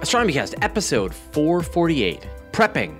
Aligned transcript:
Astronomycast 0.00 0.54
episode 0.62 1.14
448 1.14 2.26
Prepping 2.52 2.98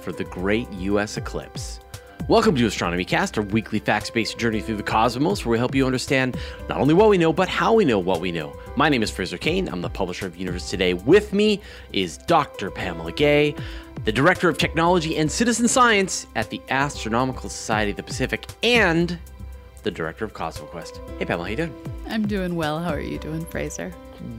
for 0.00 0.12
the 0.12 0.22
Great 0.22 0.70
U.S. 0.74 1.16
Eclipse. 1.16 1.80
Welcome 2.28 2.54
to 2.54 2.64
Astronomycast, 2.64 3.36
our 3.36 3.42
weekly 3.42 3.80
facts 3.80 4.10
based 4.10 4.38
journey 4.38 4.60
through 4.60 4.76
the 4.76 4.84
cosmos 4.84 5.44
where 5.44 5.50
we 5.50 5.58
help 5.58 5.74
you 5.74 5.84
understand 5.84 6.36
not 6.68 6.78
only 6.78 6.94
what 6.94 7.08
we 7.08 7.18
know, 7.18 7.32
but 7.32 7.48
how 7.48 7.72
we 7.72 7.84
know 7.84 7.98
what 7.98 8.20
we 8.20 8.30
know. 8.30 8.56
My 8.76 8.88
name 8.88 9.02
is 9.02 9.10
Fraser 9.10 9.38
Cain. 9.38 9.68
I'm 9.68 9.80
the 9.80 9.90
publisher 9.90 10.24
of 10.24 10.36
Universe 10.36 10.70
Today. 10.70 10.94
With 10.94 11.32
me 11.32 11.60
is 11.92 12.16
Dr. 12.16 12.70
Pamela 12.70 13.10
Gay, 13.10 13.52
the 14.04 14.12
Director 14.12 14.48
of 14.48 14.56
Technology 14.56 15.16
and 15.18 15.28
Citizen 15.28 15.66
Science 15.66 16.28
at 16.36 16.48
the 16.50 16.62
Astronomical 16.68 17.48
Society 17.48 17.90
of 17.90 17.96
the 17.96 18.04
Pacific, 18.04 18.46
and 18.62 19.18
the 19.82 19.90
Director 19.90 20.24
of 20.24 20.32
CosmoQuest. 20.32 21.18
Hey, 21.18 21.24
Pamela, 21.24 21.46
how 21.46 21.50
you 21.50 21.56
doing? 21.56 21.74
I'm 22.08 22.28
doing 22.28 22.54
well. 22.54 22.78
How 22.78 22.90
are 22.90 23.00
you 23.00 23.18
doing, 23.18 23.44
Fraser? 23.46 23.92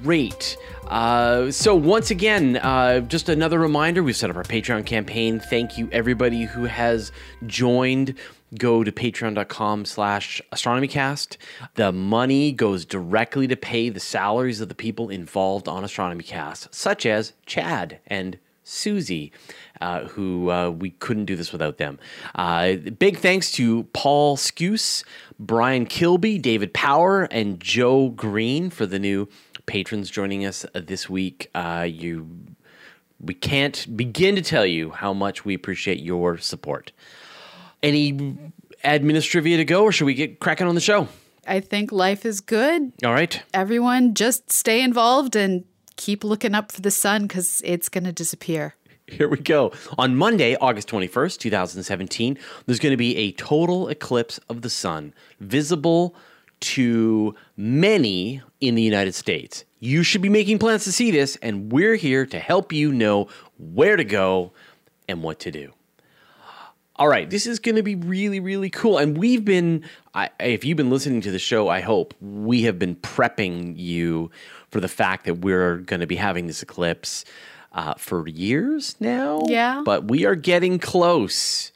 Great. 0.04 0.58
Uh, 0.88 1.52
so 1.52 1.76
once 1.76 2.12
again, 2.12 2.58
uh, 2.58 3.02
just 3.02 3.30
another 3.30 3.60
reminder: 3.60 4.04
we've 4.04 4.16
set 4.16 4.30
up 4.30 4.36
our 4.36 4.44
Patreon 4.44 4.86
campaign. 4.86 5.40
Thank 5.40 5.78
you, 5.78 5.90
everybody 5.92 6.44
who 6.44 6.66
has 6.66 7.12
joined. 7.46 8.16
Go 8.58 8.84
to 8.84 8.92
patreon.com/slash 8.92 10.42
astronomycast. 10.54 11.38
The 11.76 11.92
money 11.92 12.54
goes 12.54 12.86
directly 12.86 13.48
to 13.48 13.58
pay 13.58 13.90
the 13.90 14.00
salaries 14.00 14.62
of 14.62 14.70
the 14.70 14.76
people 14.76 15.10
involved 15.10 15.68
on 15.68 15.84
Astronomycast, 15.84 16.74
such 16.74 17.06
as 17.06 17.34
Chad 17.46 18.00
and 18.08 18.40
Susie, 18.64 19.32
uh, 19.80 20.06
who 20.06 20.52
uh, 20.52 20.70
we 20.70 20.90
couldn't 20.90 21.24
do 21.24 21.38
this 21.38 21.54
without 21.54 21.78
them. 21.78 21.98
Uh, 22.36 22.74
big 22.74 23.18
thanks 23.18 23.50
to 23.54 23.84
Paul 23.94 24.36
Skuse, 24.36 25.06
Brian 25.40 25.86
Kilby, 25.86 26.38
David 26.38 26.74
Power, 26.74 27.24
and 27.32 27.62
Joe 27.62 28.10
Green 28.10 28.70
for 28.70 28.86
the 28.86 29.00
new 29.00 29.30
patrons 29.68 30.10
joining 30.10 30.46
us 30.46 30.66
uh, 30.74 30.82
this 30.84 31.08
week. 31.08 31.52
Uh, 31.54 31.86
you, 31.88 32.28
we 33.22 33.36
can't 33.36 33.86
begin 33.96 34.36
to 34.36 34.42
tell 34.42 34.66
you 34.66 34.90
how 34.90 35.14
much 35.14 35.46
we 35.46 35.54
appreciate 35.54 36.00
your 36.00 36.40
support. 36.40 36.92
Any 37.84 38.14
administrivia 38.84 39.58
to 39.58 39.66
go, 39.66 39.84
or 39.84 39.92
should 39.92 40.06
we 40.06 40.16
get 40.16 40.40
cracking 40.40 40.66
on 40.66 40.74
the 40.74 40.82
show? 40.82 41.08
I 41.48 41.60
think 41.60 41.92
life 41.92 42.26
is 42.26 42.42
good. 42.42 42.92
All 43.06 43.14
right. 43.14 43.42
Everyone, 43.54 44.16
just 44.16 44.52
stay 44.52 44.82
involved 44.82 45.36
and 45.36 45.64
keep 45.96 46.24
looking 46.24 46.56
up 46.56 46.72
for 46.72 46.82
the 46.82 46.92
sun 46.92 47.24
because 47.24 47.62
it's 47.64 47.90
going 47.90 48.04
to 48.06 48.12
disappear. 48.12 48.76
Here 49.08 49.30
we 49.30 49.38
go. 49.38 49.72
On 49.98 50.18
Monday, 50.18 50.58
August 50.60 50.90
21st, 50.90 51.38
2017, 51.38 52.38
there's 52.66 52.80
going 52.80 52.92
to 52.92 52.98
be 52.98 53.16
a 53.16 53.32
total 53.34 53.88
eclipse 53.88 54.38
of 54.50 54.64
the 54.64 54.70
sun 54.70 55.14
visible 55.40 56.14
to 56.60 57.36
many 57.56 58.42
in 58.60 58.76
the 58.76 58.82
United 58.82 59.14
States. 59.14 59.64
You 59.80 60.04
should 60.04 60.22
be 60.22 60.30
making 60.30 60.60
plans 60.60 60.84
to 60.86 60.92
see 60.92 61.12
this, 61.12 61.38
and 61.42 61.72
we're 61.72 61.96
here 61.96 62.26
to 62.26 62.40
help 62.40 62.74
you 62.74 62.92
know 62.92 63.28
where 63.58 63.96
to 63.96 64.04
go 64.04 64.54
and 65.08 65.22
what 65.22 65.40
to 65.42 65.52
do. 65.52 65.74
All 66.96 67.08
right, 67.08 67.30
this 67.30 67.46
is 67.46 67.60
going 67.60 67.76
to 67.76 67.84
be 67.84 67.94
really, 67.94 68.40
really 68.40 68.72
cool. 68.72 68.98
And 68.98 69.16
we've 69.16 69.46
been, 69.46 69.84
I, 70.16 70.32
if 70.40 70.66
you've 70.66 70.78
been 70.78 70.90
listening 70.90 71.22
to 71.22 71.32
the 71.32 71.38
show, 71.38 71.68
I 71.68 71.82
hope 71.82 72.16
we 72.20 72.64
have 72.64 72.80
been 72.80 72.96
prepping 72.96 73.78
you 73.78 74.32
for 74.72 74.82
the 74.82 74.88
fact 74.88 75.26
that 75.26 75.36
we're 75.36 75.78
going 75.78 76.00
to 76.00 76.08
be 76.08 76.16
having 76.16 76.48
this 76.48 76.64
eclipse 76.64 77.24
uh, 77.74 77.94
for 77.94 78.28
years 78.28 78.96
now. 79.00 79.44
Yeah. 79.46 79.84
But 79.86 80.08
we 80.08 80.26
are 80.26 80.34
getting 80.34 80.80
close. 80.80 81.72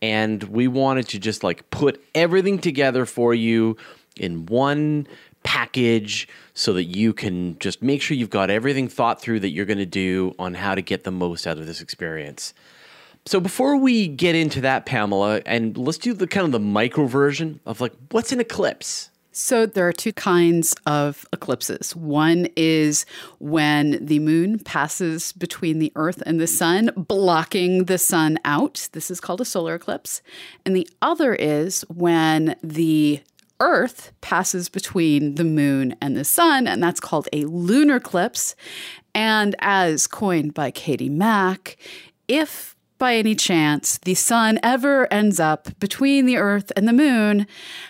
And 0.00 0.44
we 0.44 0.68
wanted 0.68 1.08
to 1.08 1.18
just 1.18 1.42
like 1.42 1.70
put 1.70 2.00
everything 2.14 2.58
together 2.58 3.04
for 3.04 3.34
you 3.34 3.76
in 4.20 4.46
one 4.46 5.06
package 5.42 6.28
so 6.54 6.72
that 6.72 6.84
you 6.84 7.12
can 7.12 7.58
just 7.58 7.82
make 7.82 8.02
sure 8.02 8.16
you've 8.16 8.30
got 8.30 8.50
everything 8.50 8.88
thought 8.88 9.20
through 9.20 9.40
that 9.40 9.50
you're 9.50 9.64
going 9.64 9.78
to 9.78 9.86
do 9.86 10.34
on 10.38 10.54
how 10.54 10.74
to 10.74 10.82
get 10.82 11.04
the 11.04 11.10
most 11.10 11.46
out 11.46 11.58
of 11.58 11.66
this 11.66 11.80
experience. 11.80 12.52
So 13.24 13.40
before 13.40 13.76
we 13.76 14.08
get 14.08 14.34
into 14.34 14.60
that, 14.62 14.86
Pamela, 14.86 15.42
and 15.44 15.76
let's 15.76 15.98
do 15.98 16.14
the 16.14 16.26
kind 16.26 16.46
of 16.46 16.52
the 16.52 16.60
micro 16.60 17.06
version 17.06 17.60
of 17.66 17.80
like 17.80 17.92
what's 18.10 18.32
an 18.32 18.40
eclipse. 18.40 19.10
So 19.32 19.66
there 19.66 19.86
are 19.86 19.92
two 19.92 20.12
kinds 20.12 20.74
of 20.84 21.24
eclipses. 21.32 21.94
One 21.94 22.48
is 22.56 23.06
when 23.38 24.04
the 24.04 24.18
moon 24.18 24.58
passes 24.58 25.32
between 25.32 25.78
the 25.78 25.92
earth 25.94 26.22
and 26.26 26.40
the 26.40 26.48
sun, 26.48 26.90
blocking 26.96 27.84
the 27.84 27.98
sun 27.98 28.38
out. 28.44 28.88
This 28.92 29.12
is 29.12 29.20
called 29.20 29.40
a 29.40 29.44
solar 29.44 29.76
eclipse. 29.76 30.22
And 30.64 30.74
the 30.74 30.88
other 31.02 31.34
is 31.34 31.82
when 31.82 32.56
the 32.64 33.20
Earth 33.60 34.12
passes 34.20 34.68
between 34.68 35.34
the 35.34 35.44
moon 35.44 35.96
and 36.00 36.16
the 36.16 36.24
sun, 36.24 36.66
and 36.66 36.82
that's 36.82 37.00
called 37.00 37.28
a 37.32 37.44
lunar 37.44 37.96
eclipse. 37.96 38.54
And 39.14 39.56
as 39.58 40.06
coined 40.06 40.54
by 40.54 40.70
Katie 40.70 41.08
Mack, 41.08 41.76
if 42.28 42.76
by 42.98 43.14
any 43.14 43.34
chance 43.34 43.98
the 43.98 44.14
sun 44.14 44.58
ever 44.62 45.12
ends 45.12 45.40
up 45.40 45.78
between 45.78 46.26
the 46.26 46.36
earth 46.36 46.72
and 46.76 46.86
the 46.86 46.92
moon, 46.92 47.46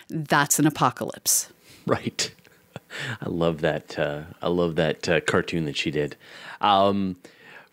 that's 0.09 0.59
an 0.59 0.67
apocalypse. 0.67 1.49
Right. 1.85 2.33
I 3.21 3.29
love 3.29 3.61
that. 3.61 3.97
Uh, 3.97 4.21
I 4.41 4.47
love 4.47 4.75
that 4.75 5.09
uh, 5.09 5.21
cartoon 5.21 5.65
that 5.65 5.77
she 5.77 5.91
did. 5.91 6.15
Um, 6.61 7.17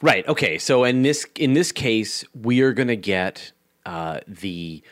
right. 0.03 0.27
Okay. 0.29 0.59
So 0.59 0.85
in 0.85 1.03
this 1.03 1.27
in 1.37 1.55
this 1.55 1.73
case, 1.73 2.25
we 2.35 2.61
are 2.61 2.73
going 2.73 2.89
to 2.89 2.97
get 2.97 3.53
uh, 3.85 4.21
the 4.27 4.83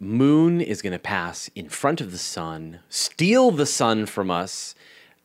moon 0.00 0.60
is 0.60 0.82
going 0.82 0.92
to 0.92 0.98
pass 0.98 1.50
in 1.54 1.68
front 1.68 2.00
of 2.00 2.12
the 2.12 2.18
sun, 2.18 2.80
steal 2.88 3.50
the 3.50 3.66
sun 3.66 4.06
from 4.06 4.30
us, 4.30 4.74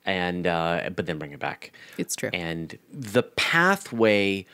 and 0.06 0.48
uh, 0.48 0.90
but 0.96 1.06
then 1.06 1.18
bring 1.18 1.32
it 1.32 1.40
back. 1.40 1.72
It's 1.98 2.16
true. 2.16 2.30
And 2.34 2.78
the 2.92 3.24
pathway 3.24 4.46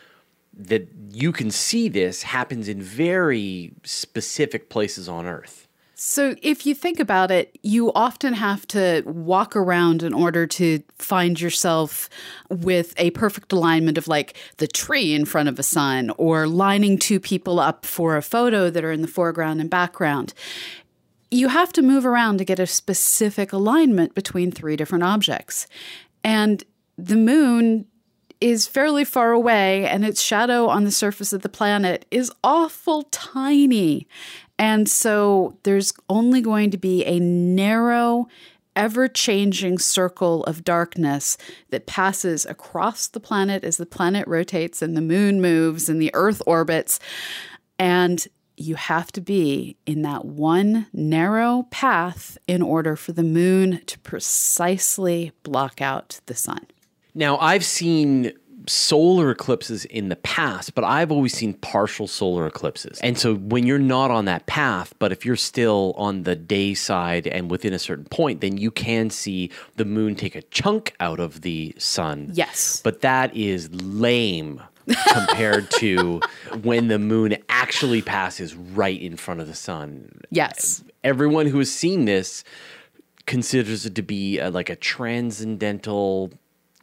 that 0.57 0.87
you 1.11 1.31
can 1.31 1.51
see 1.51 1.89
this 1.89 2.23
happens 2.23 2.67
in 2.67 2.81
very 2.81 3.73
specific 3.83 4.69
places 4.69 5.09
on 5.09 5.25
Earth. 5.25 5.64
So, 6.07 6.35
if 6.43 6.67
you 6.67 6.75
think 6.75 6.99
about 6.99 7.31
it, 7.31 7.57
you 7.63 7.91
often 7.93 8.35
have 8.35 8.67
to 8.67 9.01
walk 9.07 9.55
around 9.55 10.03
in 10.03 10.13
order 10.13 10.45
to 10.45 10.83
find 10.99 11.41
yourself 11.41 12.11
with 12.47 12.93
a 12.97 13.09
perfect 13.09 13.51
alignment 13.51 13.97
of 13.97 14.07
like 14.07 14.37
the 14.57 14.67
tree 14.67 15.15
in 15.15 15.25
front 15.25 15.49
of 15.49 15.57
a 15.57 15.63
sun 15.63 16.11
or 16.19 16.47
lining 16.47 16.99
two 16.99 17.19
people 17.19 17.59
up 17.59 17.87
for 17.87 18.17
a 18.17 18.21
photo 18.21 18.69
that 18.69 18.85
are 18.85 18.91
in 18.91 19.01
the 19.01 19.07
foreground 19.07 19.59
and 19.59 19.71
background. 19.71 20.35
You 21.31 21.47
have 21.47 21.73
to 21.73 21.81
move 21.81 22.05
around 22.05 22.37
to 22.37 22.45
get 22.45 22.59
a 22.59 22.67
specific 22.67 23.51
alignment 23.51 24.13
between 24.13 24.51
three 24.51 24.75
different 24.75 25.03
objects. 25.03 25.65
And 26.23 26.63
the 26.99 27.17
moon 27.17 27.87
is 28.45 28.67
fairly 28.67 29.03
far 29.03 29.31
away, 29.31 29.87
and 29.87 30.05
its 30.05 30.21
shadow 30.21 30.67
on 30.67 30.83
the 30.83 30.91
surface 30.91 31.33
of 31.33 31.41
the 31.41 31.49
planet 31.49 32.05
is 32.11 32.31
awful 32.43 33.01
tiny. 33.09 34.07
And 34.59 34.87
so 34.87 35.57
there's 35.63 35.91
only 36.09 36.41
going 36.41 36.69
to 36.69 36.77
be 36.77 37.03
a 37.05 37.19
narrow, 37.19 38.27
ever 38.75 39.07
changing 39.07 39.79
circle 39.79 40.43
of 40.43 40.63
darkness 40.63 41.39
that 41.71 41.87
passes 41.87 42.45
across 42.45 43.07
the 43.07 43.19
planet 43.19 43.63
as 43.63 43.77
the 43.77 43.85
planet 43.87 44.27
rotates 44.27 44.83
and 44.83 44.95
the 44.95 45.01
moon 45.01 45.41
moves 45.41 45.89
and 45.89 45.99
the 45.99 46.11
earth 46.13 46.43
orbits. 46.45 46.99
And 47.79 48.27
you 48.57 48.75
have 48.75 49.11
to 49.13 49.21
be 49.21 49.75
in 49.87 50.03
that 50.03 50.23
one 50.23 50.85
narrow 50.93 51.63
path 51.71 52.37
in 52.47 52.61
order 52.61 52.95
for 52.95 53.11
the 53.11 53.23
moon 53.23 53.81
to 53.87 53.97
precisely 53.99 55.31
block 55.41 55.81
out 55.81 56.19
the 56.27 56.35
sun. 56.35 56.67
Now, 57.15 57.37
I've 57.37 57.63
seen 57.63 58.33
solar 58.67 59.31
eclipses 59.31 59.85
in 59.85 60.09
the 60.09 60.15
past, 60.17 60.75
but 60.75 60.83
I've 60.83 61.11
always 61.11 61.33
seen 61.33 61.53
partial 61.53 62.07
solar 62.07 62.45
eclipses. 62.47 62.99
And 63.01 63.17
so 63.17 63.35
when 63.35 63.65
you're 63.65 63.79
not 63.79 64.11
on 64.11 64.25
that 64.25 64.45
path, 64.47 64.93
but 64.99 65.11
if 65.11 65.25
you're 65.25 65.35
still 65.35 65.93
on 65.97 66.23
the 66.23 66.35
day 66.35 66.73
side 66.73 67.27
and 67.27 67.49
within 67.49 67.73
a 67.73 67.79
certain 67.79 68.05
point, 68.05 68.41
then 68.41 68.57
you 68.57 68.71
can 68.71 69.09
see 69.09 69.51
the 69.75 69.85
moon 69.85 70.15
take 70.15 70.35
a 70.35 70.41
chunk 70.43 70.95
out 70.99 71.19
of 71.19 71.41
the 71.41 71.73
sun. 71.77 72.31
Yes. 72.33 72.81
But 72.83 73.01
that 73.01 73.35
is 73.35 73.69
lame 73.73 74.61
compared 75.13 75.69
to 75.71 76.21
when 76.63 76.87
the 76.87 76.99
moon 76.99 77.37
actually 77.49 78.01
passes 78.01 78.55
right 78.55 78.99
in 78.99 79.17
front 79.17 79.41
of 79.41 79.47
the 79.47 79.55
sun. 79.55 80.21
Yes. 80.31 80.83
Everyone 81.03 81.47
who 81.47 81.59
has 81.59 81.71
seen 81.71 82.05
this 82.05 82.43
considers 83.25 83.85
it 83.85 83.95
to 83.95 84.03
be 84.03 84.39
a, 84.39 84.49
like 84.49 84.69
a 84.69 84.75
transcendental 84.75 86.31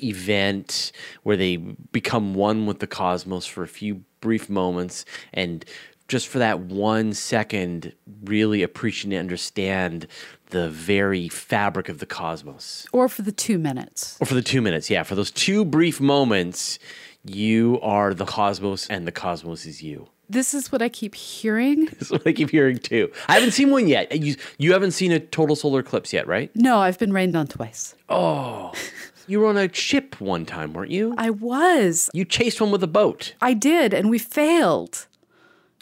event 0.03 0.93
where 1.23 1.37
they 1.37 1.57
become 1.57 2.35
one 2.35 2.67
with 2.67 2.79
the 2.81 2.87
cosmos 2.87 3.47
for 3.47 3.63
a 3.63 3.69
few 3.69 4.03
brief 4.21 4.49
moments 4.51 5.05
and 5.33 5.65
just 6.09 6.29
for 6.29 6.39
that 6.39 6.61
one 6.61 7.13
second 7.15 7.93
really 8.25 8.63
appreciate 8.63 9.13
and 9.13 9.19
understand 9.21 10.07
the 10.51 10.69
very 10.69 11.29
fabric 11.29 11.89
of 11.89 11.99
the 11.99 12.07
cosmos. 12.07 12.87
Or 12.93 13.09
for 13.09 13.23
the 13.23 13.33
two 13.33 13.59
minutes. 13.59 14.19
or 14.21 14.27
for 14.27 14.35
the 14.35 14.43
two 14.43 14.61
minutes 14.61 14.91
yeah. 14.91 15.03
For 15.05 15.15
those 15.15 15.31
two 15.31 15.65
brief 15.65 16.01
moments 16.01 16.79
you 17.25 17.79
are 17.83 18.13
the 18.15 18.25
cosmos 18.27 18.89
and 18.89 19.07
the 19.07 19.13
cosmos 19.13 19.65
is 19.65 19.83
you. 19.83 20.09
This 20.29 20.55
is 20.55 20.73
what 20.73 20.83
I 20.83 20.89
keep 20.89 21.15
hearing. 21.15 21.85
that's 21.93 22.11
what 22.11 22.27
i 22.27 22.33
keep 22.33 22.51
hearing 22.51 22.79
too. 22.79 23.11
I 23.29 23.35
haven't 23.35 23.53
seen 23.53 23.71
one 23.71 23.87
yet. 23.87 24.17
You, 24.19 24.35
you 24.59 24.73
haven't 24.73 24.91
seen 24.93 25.13
a 25.13 25.21
total 25.21 25.57
solar 25.57 25.81
eclipse 25.81 26.13
yet 26.13 26.27
right? 26.27 26.51
No, 26.55 26.79
I've 26.79 26.99
been 26.99 27.13
rained 27.13 27.37
on 27.37 27.47
twice. 27.47 27.95
oh 28.09 28.73
You 29.27 29.41
were 29.41 29.47
on 29.47 29.57
a 29.57 29.73
ship 29.73 30.21
one 30.21 30.47
time, 30.47 30.73
weren't 30.73 30.91
you? 30.91 31.15
I 31.17 31.31
was. 31.31 32.11
You 32.13 32.25
chased 32.25 32.61
one 32.61 32.71
with 32.71 32.83
a 32.83 32.89
boat. 32.89 33.35
I 33.41 33.55
did, 33.55 33.95
and 33.95 34.11
we 34.11 34.19
failed. 34.19 35.07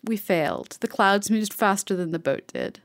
We 0.05 0.17
failed. 0.17 0.77
The 0.81 0.89
clouds 0.89 1.31
moved 1.31 1.53
faster 1.53 1.95
than 1.95 2.11
the 2.11 2.19
boat 2.19 2.47
did. 2.49 2.81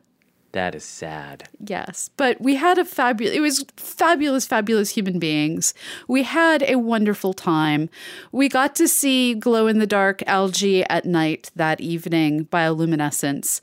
That 0.56 0.74
is 0.74 0.86
sad. 0.86 1.50
Yes, 1.60 2.10
but 2.16 2.40
we 2.40 2.56
had 2.56 2.78
a 2.78 2.86
fabulous, 2.86 3.36
it 3.36 3.42
was 3.42 3.66
fabulous, 3.76 4.48
fabulous 4.48 4.92
human 4.92 5.20
beings. 5.20 5.74
We 6.08 6.24
had 6.24 6.64
a 6.64 6.78
wonderful 6.78 7.34
time. 7.34 7.90
We 8.32 8.48
got 8.48 8.74
to 8.76 8.88
see 8.88 9.34
glow 9.34 9.68
in 9.68 9.80
the 9.80 9.86
dark 9.86 10.24
algae 10.26 10.86
at 10.90 11.04
night 11.04 11.52
that 11.58 11.82
evening, 11.82 12.46
bioluminescence. 12.46 13.60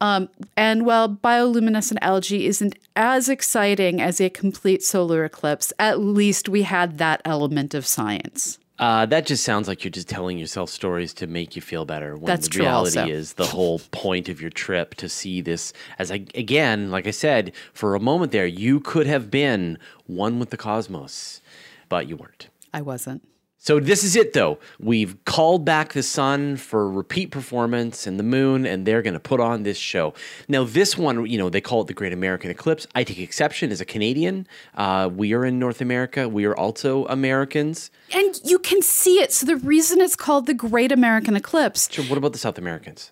Um, 0.00 0.28
and 0.56 0.84
while 0.84 1.08
bioluminescent 1.08 1.98
algae 2.02 2.46
isn't 2.46 2.78
as 2.94 3.28
exciting 3.28 4.00
as 4.00 4.20
a 4.20 4.28
complete 4.28 4.82
solar 4.82 5.24
eclipse, 5.24 5.72
at 5.78 6.00
least 6.00 6.48
we 6.48 6.62
had 6.62 6.98
that 6.98 7.22
element 7.24 7.74
of 7.74 7.86
science. 7.86 8.58
Uh, 8.78 9.06
that 9.06 9.24
just 9.24 9.42
sounds 9.42 9.68
like 9.68 9.84
you're 9.84 9.90
just 9.90 10.08
telling 10.08 10.38
yourself 10.38 10.68
stories 10.68 11.14
to 11.14 11.26
make 11.26 11.56
you 11.56 11.62
feel 11.62 11.86
better. 11.86 12.14
When 12.14 12.26
That's 12.26 12.46
the 12.46 12.54
true 12.54 12.64
reality 12.64 12.98
also. 12.98 13.10
is 13.10 13.32
the 13.34 13.46
whole 13.46 13.78
point 13.90 14.28
of 14.28 14.40
your 14.40 14.50
trip 14.50 14.94
to 14.96 15.08
see 15.08 15.40
this. 15.40 15.72
As 15.98 16.10
I 16.10 16.26
again, 16.34 16.90
like 16.90 17.06
I 17.06 17.10
said, 17.10 17.52
for 17.72 17.94
a 17.94 18.00
moment 18.00 18.32
there, 18.32 18.46
you 18.46 18.80
could 18.80 19.06
have 19.06 19.30
been 19.30 19.78
one 20.06 20.38
with 20.38 20.50
the 20.50 20.58
cosmos, 20.58 21.40
but 21.88 22.06
you 22.06 22.16
weren't. 22.16 22.48
I 22.74 22.82
wasn't. 22.82 23.26
So 23.66 23.80
this 23.80 24.04
is 24.04 24.14
it 24.14 24.32
though. 24.32 24.60
We've 24.78 25.16
called 25.24 25.64
back 25.64 25.92
the 25.92 26.04
sun 26.04 26.56
for 26.56 26.88
repeat 26.88 27.32
performance 27.32 28.06
and 28.06 28.16
the 28.16 28.22
moon, 28.22 28.64
and 28.64 28.86
they're 28.86 29.02
going 29.02 29.14
to 29.14 29.20
put 29.20 29.40
on 29.40 29.64
this 29.64 29.76
show. 29.76 30.14
Now, 30.46 30.62
this 30.62 30.96
one, 30.96 31.26
you 31.26 31.36
know, 31.36 31.50
they 31.50 31.60
call 31.60 31.80
it 31.80 31.88
the 31.88 31.92
Great 31.92 32.12
American 32.12 32.48
Eclipse. 32.48 32.86
I 32.94 33.02
take 33.02 33.18
exception 33.18 33.72
as 33.72 33.80
a 33.80 33.84
Canadian. 33.84 34.46
Uh, 34.76 35.10
we 35.12 35.34
are 35.34 35.44
in 35.44 35.58
North 35.58 35.80
America. 35.80 36.28
We 36.28 36.44
are 36.44 36.56
also 36.56 37.06
Americans. 37.06 37.90
And 38.12 38.40
you 38.44 38.60
can 38.60 38.82
see 38.82 39.18
it. 39.18 39.32
So 39.32 39.46
the 39.46 39.56
reason 39.56 40.00
it's 40.00 40.14
called 40.14 40.46
the 40.46 40.54
Great 40.54 40.92
American 40.92 41.34
Eclipse. 41.34 41.90
Sure. 41.90 42.04
What 42.04 42.18
about 42.18 42.34
the 42.34 42.38
South 42.38 42.58
Americans? 42.58 43.10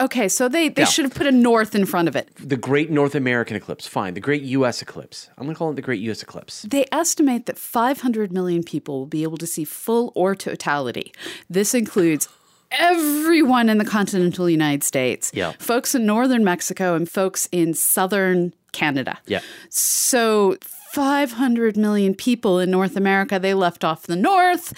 Okay, 0.00 0.26
so 0.28 0.48
they, 0.48 0.68
they 0.70 0.82
Yeah. 0.82 0.86
should 0.88 1.04
have 1.04 1.14
put 1.14 1.26
a 1.26 1.32
north 1.32 1.74
in 1.74 1.84
front 1.84 2.08
of 2.08 2.16
it. 2.16 2.30
The 2.36 2.56
Great 2.56 2.90
North 2.90 3.14
American 3.14 3.56
Eclipse. 3.56 3.86
Fine. 3.86 4.14
The 4.14 4.20
Great 4.20 4.42
U.S. 4.42 4.80
Eclipse. 4.82 5.28
I'm 5.36 5.44
going 5.44 5.54
to 5.54 5.58
call 5.58 5.70
it 5.70 5.76
the 5.76 5.82
Great 5.82 6.00
U.S. 6.00 6.22
Eclipse. 6.22 6.62
They 6.62 6.86
estimate 6.90 7.44
that 7.46 7.58
500 7.58 8.32
million 8.32 8.62
people 8.62 9.00
will 9.00 9.06
be 9.06 9.22
able 9.22 9.36
to 9.38 9.46
see 9.46 9.64
full 9.64 10.10
or 10.14 10.34
totality. 10.34 11.12
This 11.50 11.74
includes 11.74 12.26
everyone 12.70 13.68
in 13.68 13.76
the 13.76 13.84
continental 13.84 14.48
United 14.48 14.82
States, 14.82 15.30
Yeah. 15.34 15.52
folks 15.58 15.94
in 15.94 16.06
northern 16.06 16.42
Mexico, 16.42 16.94
and 16.94 17.06
folks 17.08 17.46
in 17.52 17.74
southern 17.74 18.54
Canada. 18.72 19.18
Yeah. 19.26 19.40
So 19.68 20.56
500 20.62 21.76
million 21.76 22.14
people 22.14 22.58
in 22.58 22.70
North 22.70 22.96
America, 22.96 23.38
they 23.38 23.52
left 23.52 23.84
off 23.84 24.04
the 24.04 24.16
north. 24.16 24.72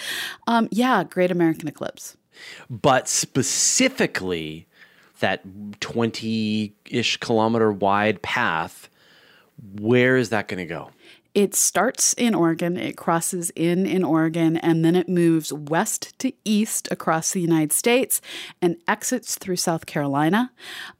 Um, 0.45 0.67
yeah, 0.71 1.05
Great 1.05 1.31
American 1.31 1.69
Eclipse. 1.69 2.17
But 2.69 3.07
specifically, 3.07 4.67
that 5.25 5.41
20 5.81 6.71
ish 6.91 7.17
kilometer 7.17 7.71
wide 7.71 8.21
path, 8.21 8.89
where 9.81 10.17
is 10.17 10.29
that 10.29 10.47
going 10.47 10.59
to 10.59 10.71
go? 10.71 10.91
It 11.33 11.55
starts 11.55 12.13
in 12.13 12.35
Oregon, 12.35 12.77
it 12.77 12.95
crosses 12.95 13.49
in 13.55 13.87
in 13.87 14.03
Oregon, 14.03 14.55
and 14.57 14.85
then 14.85 14.95
it 14.95 15.09
moves 15.09 15.51
west 15.51 16.17
to 16.19 16.31
east 16.45 16.87
across 16.91 17.31
the 17.31 17.41
United 17.41 17.73
States 17.73 18.21
and 18.61 18.77
exits 18.87 19.35
through 19.35 19.55
South 19.55 19.87
Carolina. 19.87 20.51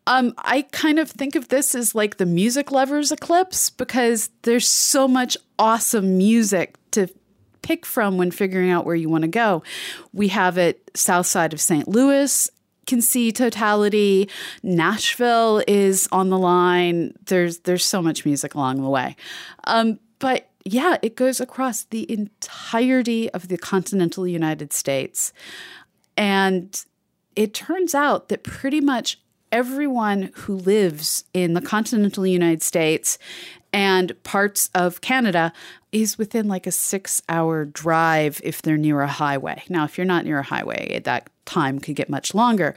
Um, 0.07 0.33
I 0.39 0.63
kind 0.71 0.97
of 0.97 1.11
think 1.11 1.35
of 1.35 1.49
this 1.49 1.75
as 1.75 1.93
like 1.93 2.17
the 2.17 2.25
music 2.25 2.71
lovers 2.71 3.11
eclipse 3.11 3.69
because 3.69 4.31
there's 4.41 4.67
so 4.67 5.07
much 5.07 5.37
awesome 5.59 6.17
music 6.17 6.77
to 6.91 7.07
pick 7.61 7.85
from 7.85 8.17
when 8.17 8.31
figuring 8.31 8.71
out 8.71 8.85
where 8.85 8.95
you 8.95 9.07
want 9.07 9.21
to 9.21 9.27
go. 9.27 9.61
We 10.13 10.29
have 10.29 10.57
it 10.57 10.89
south 10.95 11.27
side 11.27 11.53
of 11.53 11.61
St. 11.61 11.87
Louis 11.87 12.49
can 12.85 13.01
see 13.01 13.31
totality. 13.31 14.29
Nashville 14.63 15.63
is 15.67 16.07
on 16.11 16.29
the 16.29 16.37
line. 16.37 17.13
There's 17.25 17.59
there's 17.59 17.85
so 17.85 18.01
much 18.01 18.25
music 18.25 18.55
along 18.55 18.81
the 18.81 18.89
way. 18.89 19.15
Um, 19.65 19.99
but 20.19 20.49
yeah, 20.63 20.97
it 21.01 21.15
goes 21.15 21.39
across 21.39 21.83
the 21.83 22.11
entirety 22.11 23.29
of 23.31 23.47
the 23.47 23.57
continental 23.57 24.27
United 24.27 24.73
States. 24.73 25.31
And 26.17 26.83
it 27.35 27.53
turns 27.53 27.93
out 27.93 28.29
that 28.29 28.43
pretty 28.43 28.81
much 28.81 29.19
everyone 29.51 30.31
who 30.33 30.55
lives 30.55 31.25
in 31.33 31.53
the 31.53 31.61
continental 31.61 32.25
United 32.25 32.63
States 32.63 33.17
and 33.75 34.23
parts 34.23 34.69
of 34.73 35.01
Canada 35.01 35.51
is 35.91 36.17
within 36.17 36.47
like 36.47 36.65
a 36.65 36.71
six 36.71 37.21
hour 37.27 37.65
drive 37.65 38.39
if 38.41 38.61
they're 38.61 38.77
near 38.77 39.01
a 39.01 39.07
highway. 39.07 39.61
Now, 39.67 39.83
if 39.83 39.97
you're 39.97 40.05
not 40.05 40.23
near 40.23 40.39
a 40.39 40.43
highway, 40.43 41.01
that 41.03 41.29
time 41.43 41.79
could 41.79 41.97
get 41.97 42.09
much 42.09 42.33
longer. 42.33 42.73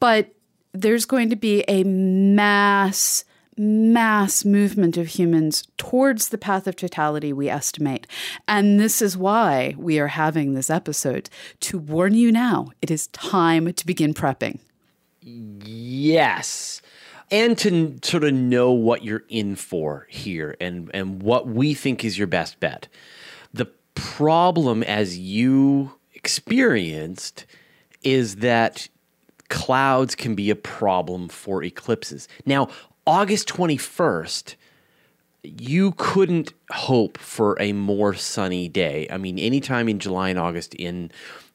But 0.00 0.34
there's 0.72 1.04
going 1.04 1.30
to 1.30 1.36
be 1.36 1.64
a 1.68 1.84
mass 1.84 3.24
mass 3.56 4.44
movement 4.44 4.96
of 4.96 5.06
humans 5.06 5.66
towards 5.76 6.28
the 6.28 6.38
path 6.38 6.66
of 6.66 6.74
totality 6.74 7.32
we 7.32 7.48
estimate. 7.48 8.06
And 8.46 8.78
this 8.78 9.00
is 9.00 9.16
why 9.16 9.74
we 9.76 10.00
are 10.00 10.08
having 10.08 10.54
this 10.54 10.70
episode 10.70 11.28
to 11.60 11.78
warn 11.78 12.14
you 12.14 12.32
now 12.32 12.72
it 12.82 12.90
is 12.90 13.06
time 13.08 13.72
to 13.72 13.86
begin 13.86 14.14
prepping. 14.14 14.58
Yes. 15.22 16.82
And 17.30 17.58
to 17.58 17.98
sort 18.02 18.24
of 18.24 18.32
know 18.32 18.72
what 18.72 19.04
you're 19.04 19.24
in 19.28 19.56
for 19.56 20.06
here 20.08 20.56
and, 20.60 20.90
and 20.94 21.22
what 21.22 21.46
we 21.46 21.74
think 21.74 22.04
is 22.04 22.16
your 22.16 22.26
best 22.26 22.58
bet. 22.58 22.88
The 23.52 23.66
problem, 23.94 24.82
as 24.82 25.18
you 25.18 25.92
experienced, 26.14 27.44
is 28.02 28.36
that 28.36 28.88
clouds 29.48 30.14
can 30.14 30.34
be 30.34 30.50
a 30.50 30.56
problem 30.56 31.28
for 31.28 31.62
eclipses. 31.62 32.28
Now, 32.46 32.68
August 33.06 33.48
21st, 33.48 34.54
you 35.42 35.92
couldn't 35.92 36.52
hope 36.70 37.18
for 37.18 37.56
a 37.60 37.72
more 37.72 38.14
sunny 38.14 38.68
day. 38.68 39.06
I 39.10 39.16
mean, 39.16 39.38
anytime 39.38 39.88
in 39.88 39.98
July 39.98 40.30
and 40.30 40.38
August 40.38 40.74
in, 40.74 41.10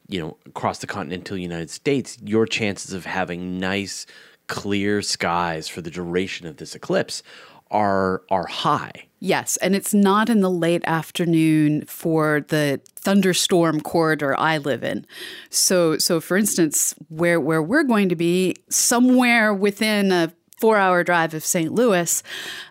you 0.07 0.19
know, 0.19 0.37
across 0.45 0.79
the 0.79 0.87
continental 0.87 1.37
United 1.37 1.69
States, 1.69 2.17
your 2.23 2.45
chances 2.45 2.93
of 2.93 3.05
having 3.05 3.59
nice, 3.59 4.05
clear 4.53 5.01
skies 5.01 5.67
for 5.67 5.81
the 5.81 5.89
duration 5.89 6.45
of 6.45 6.57
this 6.57 6.75
eclipse 6.75 7.23
are 7.71 8.21
are 8.29 8.45
high. 8.45 9.07
Yes, 9.19 9.57
and 9.57 9.75
it's 9.75 9.95
not 9.95 10.29
in 10.29 10.41
the 10.41 10.49
late 10.49 10.83
afternoon 10.85 11.85
for 11.85 12.45
the 12.49 12.79
thunderstorm 12.95 13.81
corridor 13.81 14.39
I 14.39 14.59
live 14.59 14.83
in. 14.83 15.07
So 15.49 15.97
so 15.97 16.21
for 16.21 16.37
instance, 16.37 16.93
where 17.09 17.39
where 17.41 17.63
we're 17.63 17.83
going 17.83 18.09
to 18.09 18.15
be 18.15 18.55
somewhere 18.69 19.55
within 19.55 20.11
a 20.11 20.31
4-hour 20.61 21.03
drive 21.03 21.33
of 21.33 21.43
St. 21.43 21.73
Louis, 21.73 22.21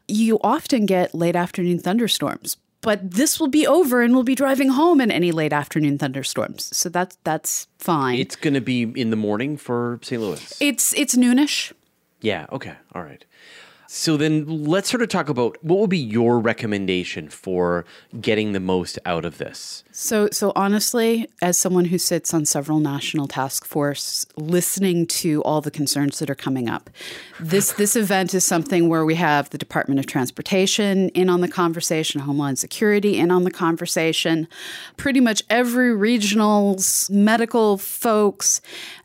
you 0.06 0.38
often 0.42 0.86
get 0.86 1.14
late 1.14 1.34
afternoon 1.34 1.80
thunderstorms. 1.80 2.56
But 2.80 3.12
this 3.12 3.38
will 3.38 3.48
be 3.48 3.66
over 3.66 4.02
and 4.02 4.12
we'll 4.12 4.24
be 4.24 4.34
driving 4.34 4.70
home 4.70 5.00
in 5.00 5.10
any 5.10 5.30
late 5.30 5.52
afternoon 5.52 5.98
thunderstorms. 5.98 6.76
So 6.76 6.88
that's 6.88 7.16
that's 7.24 7.66
fine. 7.78 8.18
It's 8.18 8.36
going 8.36 8.54
to 8.54 8.60
be 8.60 8.82
in 8.82 9.10
the 9.10 9.16
morning 9.16 9.56
for 9.56 9.98
St. 10.02 10.20
Louis. 10.20 10.56
it's 10.60 10.92
it's 10.94 11.16
noonish. 11.16 11.72
Yeah. 12.22 12.46
Okay. 12.50 12.74
All 12.94 13.02
right. 13.02 13.24
So 13.94 14.16
then 14.16 14.46
let's 14.46 14.88
sort 14.88 15.02
of 15.02 15.10
talk 15.10 15.28
about 15.28 15.62
what 15.62 15.78
would 15.78 15.90
be 15.90 15.98
your 15.98 16.40
recommendation 16.40 17.28
for 17.28 17.84
getting 18.22 18.52
the 18.52 18.58
most 18.58 18.98
out 19.04 19.26
of 19.26 19.36
this. 19.36 19.84
So, 19.92 20.30
so 20.32 20.50
honestly, 20.56 21.28
as 21.42 21.58
someone 21.58 21.84
who 21.84 21.98
sits 21.98 22.32
on 22.32 22.46
several 22.46 22.80
national 22.80 23.28
task 23.28 23.66
force, 23.66 24.24
listening 24.34 25.06
to 25.08 25.42
all 25.42 25.60
the 25.60 25.70
concerns 25.70 26.20
that 26.20 26.30
are 26.30 26.34
coming 26.34 26.70
up, 26.70 26.88
this 27.38 27.72
this 27.76 27.94
event 27.94 28.32
is 28.32 28.44
something 28.44 28.88
where 28.88 29.04
we 29.04 29.16
have 29.16 29.50
the 29.50 29.58
Department 29.58 30.00
of 30.00 30.06
Transportation 30.06 31.10
in 31.10 31.28
on 31.28 31.42
the 31.42 31.48
conversation, 31.48 32.22
Homeland 32.22 32.58
Security 32.58 33.18
in 33.18 33.30
on 33.30 33.44
the 33.44 33.50
conversation, 33.50 34.48
pretty 34.96 35.20
much 35.20 35.42
every 35.50 35.94
regional's 35.94 37.10
medical 37.10 37.76
folks, 37.76 38.62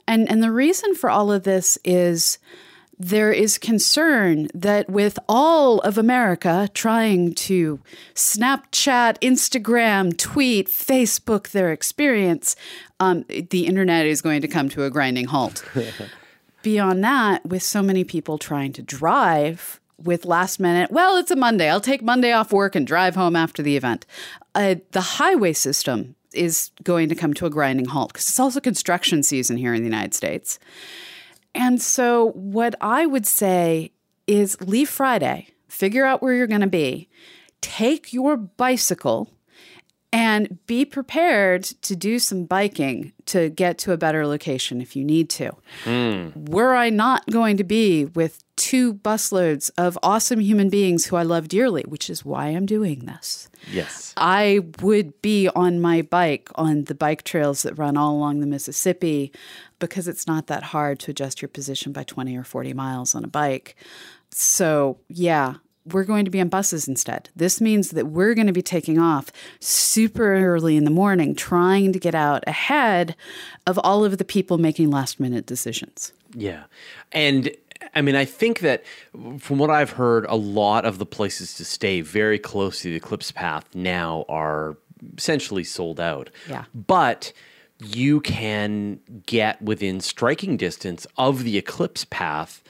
and 0.07 0.31
and 0.31 0.41
the 0.41 0.51
reason 0.51 0.95
for 0.95 1.09
all 1.09 1.29
of 1.29 1.43
this 1.43 1.77
is 1.83 2.37
there 2.99 3.31
is 3.31 3.57
concern 3.57 4.47
that 4.53 4.89
with 4.89 5.19
all 5.29 5.79
of 5.81 5.97
America 5.97 6.69
trying 6.73 7.33
to 7.35 7.79
Snapchat, 8.15 9.19
Instagram, 9.19 10.17
tweet, 10.17 10.67
Facebook 10.67 11.49
their 11.49 11.71
experience, 11.71 12.55
um, 12.99 13.23
the 13.27 13.67
internet 13.67 14.05
is 14.05 14.21
going 14.21 14.41
to 14.41 14.47
come 14.47 14.67
to 14.69 14.83
a 14.83 14.89
grinding 14.89 15.25
halt. 15.25 15.63
Beyond 16.63 17.03
that, 17.03 17.45
with 17.45 17.63
so 17.63 17.83
many 17.83 18.03
people 18.03 18.37
trying 18.37 18.73
to 18.73 18.81
drive 18.81 19.79
with 20.01 20.25
last 20.25 20.59
minute, 20.59 20.91
well, 20.91 21.17
it's 21.17 21.31
a 21.31 21.35
Monday. 21.35 21.69
I'll 21.69 21.79
take 21.79 22.01
Monday 22.01 22.31
off 22.31 22.51
work 22.51 22.75
and 22.75 22.85
drive 22.85 23.15
home 23.15 23.35
after 23.35 23.61
the 23.61 23.77
event. 23.77 24.05
Uh, 24.55 24.75
the 24.91 25.01
highway 25.01 25.53
system 25.53 26.15
is 26.33 26.71
going 26.83 27.09
to 27.09 27.15
come 27.15 27.33
to 27.35 27.45
a 27.45 27.49
grinding 27.49 27.85
halt 27.85 28.11
because 28.13 28.27
it's 28.27 28.39
also 28.39 28.59
construction 28.59 29.23
season 29.23 29.57
here 29.57 29.73
in 29.73 29.81
the 29.81 29.87
United 29.87 30.13
States. 30.13 30.59
And 31.57 31.81
so, 31.81 32.31
what 32.33 32.75
I 32.79 33.07
would 33.07 33.25
say 33.25 33.91
is 34.27 34.61
leave 34.61 34.89
Friday, 34.89 35.47
figure 35.67 36.05
out 36.05 36.21
where 36.21 36.33
you're 36.33 36.45
going 36.47 36.61
to 36.61 36.67
be, 36.67 37.09
take 37.61 38.13
your 38.13 38.37
bicycle 38.37 39.33
and 40.13 40.57
be 40.67 40.85
prepared 40.85 41.63
to 41.63 41.95
do 41.95 42.17
some 42.19 42.45
biking 42.45 43.11
to 43.25 43.49
get 43.49 43.77
to 43.79 43.91
a 43.91 43.97
better 43.97 44.25
location 44.25 44.81
if 44.81 44.95
you 44.95 45.03
need 45.03 45.29
to. 45.31 45.51
Hmm. 45.83 46.29
Were 46.35 46.75
I 46.75 46.89
not 46.89 47.25
going 47.29 47.57
to 47.57 47.63
be 47.63 48.05
with 48.05 48.43
two 48.55 48.93
busloads 48.95 49.69
of 49.77 49.97
awesome 50.01 50.39
human 50.39 50.69
beings 50.69 51.05
who 51.05 51.15
I 51.15 51.23
love 51.23 51.47
dearly, 51.47 51.83
which 51.83 52.09
is 52.09 52.25
why 52.25 52.47
I'm 52.47 52.65
doing 52.65 53.05
this, 53.05 53.49
Yes. 53.71 54.13
I 54.17 54.61
would 54.81 55.21
be 55.21 55.47
on 55.49 55.79
my 55.79 56.01
bike 56.01 56.49
on 56.55 56.85
the 56.85 56.95
bike 56.95 57.23
trails 57.23 57.63
that 57.63 57.77
run 57.77 57.97
all 57.97 58.13
along 58.15 58.39
the 58.39 58.47
Mississippi 58.47 59.31
because 59.79 60.07
it's 60.07 60.25
not 60.25 60.47
that 60.47 60.63
hard 60.63 60.99
to 60.99 61.11
adjust 61.11 61.41
your 61.41 61.49
position 61.49 61.91
by 61.91 62.03
20 62.03 62.35
or 62.35 62.43
40 62.43 62.73
miles 62.73 63.13
on 63.13 63.23
a 63.23 63.27
bike. 63.27 63.75
So, 64.31 64.99
yeah, 65.07 65.55
we're 65.93 66.03
going 66.03 66.25
to 66.25 66.31
be 66.31 66.41
on 66.41 66.49
buses 66.49 66.87
instead. 66.87 67.29
This 67.35 67.61
means 67.61 67.89
that 67.91 68.07
we're 68.07 68.33
going 68.33 68.47
to 68.47 68.53
be 68.53 68.61
taking 68.61 68.99
off 68.99 69.31
super 69.59 70.35
early 70.35 70.77
in 70.77 70.83
the 70.83 70.91
morning, 70.91 71.35
trying 71.35 71.93
to 71.93 71.99
get 71.99 72.15
out 72.15 72.43
ahead 72.47 73.15
of 73.65 73.79
all 73.83 74.05
of 74.05 74.17
the 74.17 74.25
people 74.25 74.57
making 74.57 74.89
last 74.91 75.19
minute 75.19 75.45
decisions. 75.45 76.11
Yeah. 76.33 76.63
And 77.11 77.51
I 77.93 78.01
mean, 78.01 78.15
I 78.15 78.25
think 78.25 78.59
that 78.59 78.83
from 79.39 79.57
what 79.57 79.69
I've 79.69 79.91
heard, 79.91 80.25
a 80.25 80.35
lot 80.35 80.85
of 80.85 80.97
the 80.97 81.05
places 81.05 81.55
to 81.55 81.65
stay 81.65 82.01
very 82.01 82.39
close 82.39 82.81
to 82.81 82.89
the 82.89 82.95
Eclipse 82.95 83.31
Path 83.31 83.65
now 83.73 84.25
are 84.27 84.77
essentially 85.17 85.63
sold 85.63 85.99
out. 85.99 86.29
Yeah. 86.49 86.65
But 86.73 87.33
you 87.79 88.21
can 88.21 88.99
get 89.25 89.61
within 89.61 89.99
striking 90.01 90.57
distance 90.57 91.05
of 91.17 91.43
the 91.43 91.57
Eclipse 91.57 92.05
Path 92.09 92.63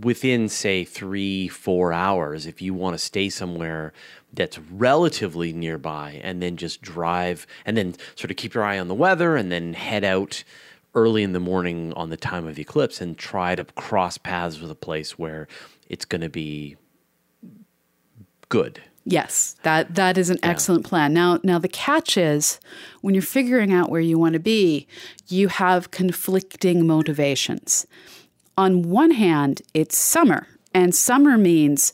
within, 0.00 0.48
say, 0.48 0.84
three, 0.84 1.48
four 1.48 1.92
hours 1.92 2.46
if 2.46 2.62
you 2.62 2.74
want 2.74 2.94
to 2.94 2.98
stay 2.98 3.28
somewhere 3.28 3.92
that's 4.32 4.58
relatively 4.58 5.52
nearby 5.52 6.20
and 6.22 6.42
then 6.42 6.56
just 6.56 6.82
drive 6.82 7.46
and 7.64 7.76
then 7.76 7.94
sort 8.16 8.30
of 8.30 8.36
keep 8.36 8.54
your 8.54 8.64
eye 8.64 8.78
on 8.78 8.88
the 8.88 8.94
weather 8.94 9.36
and 9.36 9.50
then 9.52 9.74
head 9.74 10.04
out 10.04 10.44
early 10.94 11.22
in 11.22 11.32
the 11.32 11.40
morning 11.40 11.92
on 11.94 12.10
the 12.10 12.16
time 12.16 12.46
of 12.46 12.54
the 12.54 12.62
eclipse 12.62 13.00
and 13.00 13.18
try 13.18 13.54
to 13.54 13.64
cross 13.64 14.18
paths 14.18 14.60
with 14.60 14.70
a 14.70 14.76
place 14.76 15.18
where 15.18 15.48
it's 15.88 16.04
going 16.04 16.20
to 16.20 16.28
be 16.28 16.76
good. 18.48 18.80
Yes, 19.06 19.56
that 19.64 19.96
that 19.96 20.16
is 20.16 20.30
an 20.30 20.38
excellent 20.42 20.86
plan. 20.86 21.12
Now, 21.12 21.38
now 21.42 21.58
the 21.58 21.68
catch 21.68 22.16
is 22.16 22.58
when 23.02 23.14
you're 23.14 23.22
figuring 23.22 23.70
out 23.70 23.90
where 23.90 24.00
you 24.00 24.18
want 24.18 24.32
to 24.32 24.38
be, 24.38 24.86
you 25.28 25.48
have 25.48 25.90
conflicting 25.90 26.86
motivations. 26.86 27.86
On 28.56 28.82
one 28.82 29.10
hand, 29.10 29.62
it's 29.72 29.98
summer, 29.98 30.46
and 30.72 30.94
summer 30.94 31.36
means 31.36 31.92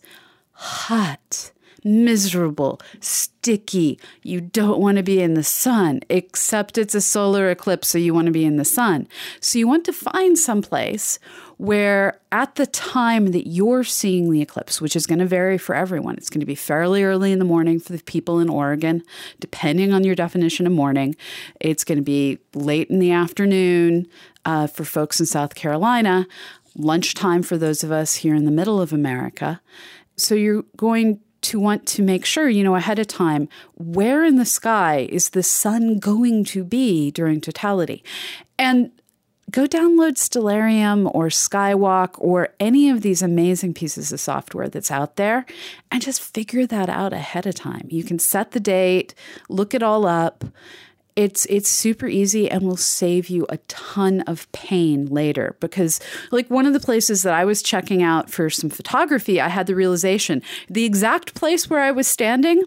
hot, 0.53 1.53
miserable, 1.83 2.81
sticky. 3.01 3.99
You 4.23 4.43
don't 4.43 4.79
want 4.79 4.99
to 4.99 5.03
be 5.03 5.23
in 5.23 5.35
the 5.35 5.43
sun, 5.43 6.01
except 6.11 6.77
it's 6.77 6.95
a 6.95 7.01
solar 7.01 7.51
eclipse, 7.51 7.89
so 7.89 7.99
you 7.99 8.13
want 8.13 8.27
to 8.27 8.33
be 8.33 8.45
in 8.45 8.57
the 8.57 8.65
sun. 8.65 9.09
So 9.41 9.59
you 9.59 9.67
want 9.67 9.85
to 9.87 9.93
find 9.93 10.39
someplace 10.39 11.19
where 11.61 12.19
at 12.33 12.55
the 12.55 12.65
time 12.65 13.33
that 13.33 13.47
you're 13.47 13.85
seeing 13.85 14.31
the 14.31 14.41
eclipse, 14.41 14.81
which 14.81 14.97
is 14.97 15.05
going 15.05 15.19
to 15.19 15.27
vary 15.27 15.59
for 15.59 15.75
everyone, 15.75 16.17
it's 16.17 16.31
going 16.31 16.41
to 16.41 16.47
be 16.47 16.55
fairly 16.55 17.05
early 17.05 17.33
in 17.33 17.39
the 17.39 17.45
morning 17.45 17.79
for 17.79 17.93
the 17.93 18.03
people 18.05 18.39
in 18.39 18.49
Oregon, 18.49 19.03
depending 19.41 19.93
on 19.93 20.03
your 20.03 20.15
definition 20.15 20.67
of 20.67 20.73
morning. 20.73 21.15
It's 21.61 21.85
going 21.85 21.99
to 21.99 22.03
be 22.03 22.39
late 22.55 22.89
in 22.89 22.99
the 22.99 23.13
afternoon 23.13 24.07
uh, 24.47 24.69
for 24.69 24.87
folks 24.87 25.21
in 25.21 25.27
South 25.27 25.55
Carolina, 25.55 26.27
lunchtime 26.77 27.43
for 27.43 27.59
those 27.59 27.85
of 27.85 27.93
us 27.93 28.15
here 28.15 28.35
in 28.35 28.47
the 28.47 28.51
middle 28.51 28.81
of 28.81 28.95
America. 28.95 29.61
So 30.17 30.35
you're 30.35 30.65
going 30.79 31.21
to 31.43 31.61
want 31.61 31.87
to 31.89 32.03
make 32.03 32.25
sure, 32.25 32.49
you 32.49 32.65
know, 32.65 32.75
ahead 32.75 32.99
of 32.99 33.07
time, 33.07 33.51
where 33.75 34.25
in 34.25 34.37
the 34.37 34.47
sky 34.47 35.07
is 35.11 35.31
the 35.31 35.43
sun 35.43 35.99
going 35.99 36.43
to 36.45 36.65
be 36.65 37.11
during 37.11 37.43
totality? 37.43 38.03
And 38.59 38.93
go 39.51 39.67
download 39.67 40.13
Stellarium 40.13 41.11
or 41.15 41.29
Skywalk 41.29 42.11
or 42.19 42.51
any 42.61 42.89
of 42.89 43.03
these 43.03 43.23
amazing 43.23 43.75
pieces 43.75 44.13
of 44.13 44.21
software 44.21 44.69
that's 44.69 44.91
out 44.91 45.17
there 45.17 45.47
and 45.91 46.03
just 46.03 46.23
figure 46.23 46.67
that 46.67 46.89
out 46.89 47.13
ahead 47.13 47.47
of 47.47 47.55
time. 47.55 47.87
You 47.91 48.05
can 48.05 48.19
set 48.19 48.53
the 48.53 48.61
date, 48.61 49.15
look 49.49 49.75
it 49.75 49.83
all 49.83 50.07
up. 50.07 50.45
It's 51.17 51.47
it's 51.47 51.69
super 51.69 52.07
easy 52.07 52.51
and 52.51 52.63
will 52.63 52.77
save 52.77 53.29
you 53.29 53.47
a 53.49 53.59
ton 53.69 54.21
of 54.23 54.51
pain 54.53 55.07
later 55.07 55.57
because 55.61 56.01
like 56.31 56.49
one 56.49 56.67
of 56.67 56.73
the 56.73 56.81
places 56.81 57.23
that 57.23 57.35
I 57.35 57.45
was 57.45 57.63
checking 57.63 58.03
out 58.03 58.31
for 58.31 58.49
some 58.51 58.71
photography, 58.71 59.41
I 59.41 59.49
had 59.49 59.67
the 59.67 59.75
realization 59.75 60.43
the 60.69 60.85
exact 60.85 61.35
place 61.35 61.69
where 61.69 61.81
I 61.81 61.91
was 61.91 62.07
standing 62.07 62.63